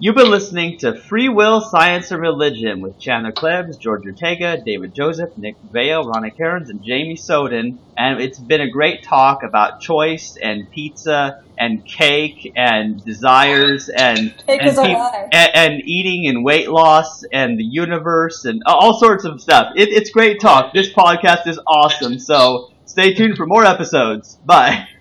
You've 0.01 0.15
been 0.15 0.31
listening 0.31 0.79
to 0.79 0.95
Free 0.95 1.29
Will, 1.29 1.61
Science, 1.61 2.13
and 2.13 2.21
Religion 2.21 2.81
with 2.81 3.01
Chandler 3.01 3.33
Klebs, 3.33 3.81
George 3.81 4.07
Ortega, 4.07 4.57
David 4.65 4.95
Joseph, 4.95 5.37
Nick 5.37 5.57
Vale, 5.73 6.05
Ronnie 6.05 6.31
Cairns, 6.31 6.71
and 6.71 6.85
Jamie 6.85 7.17
Soden. 7.17 7.81
And 7.97 8.21
it's 8.21 8.39
been 8.39 8.61
a 8.61 8.71
great 8.71 9.03
talk 9.03 9.43
about 9.43 9.81
choice 9.81 10.37
and 10.41 10.71
pizza 10.71 11.43
and 11.59 11.85
cake 11.85 12.53
and 12.55 13.05
desires 13.05 13.89
and 13.89 14.33
and, 14.49 14.69
is 14.69 14.79
a 14.79 14.83
peop- 14.83 14.99
lie. 14.99 15.29
and, 15.33 15.51
and 15.57 15.83
eating 15.85 16.29
and 16.29 16.45
weight 16.45 16.71
loss 16.71 17.25
and 17.25 17.59
the 17.59 17.65
universe 17.65 18.45
and 18.45 18.63
all 18.67 19.01
sorts 19.01 19.25
of 19.25 19.41
stuff. 19.41 19.73
It, 19.75 19.89
it's 19.89 20.11
great 20.11 20.41
talk. 20.41 20.73
This 20.73 20.93
podcast 20.93 21.49
is 21.49 21.59
awesome. 21.67 22.21
So 22.21 22.71
stay 22.85 23.15
tuned 23.15 23.37
for 23.37 23.47
more 23.47 23.65
episodes. 23.65 24.39
Bye. 24.47 24.87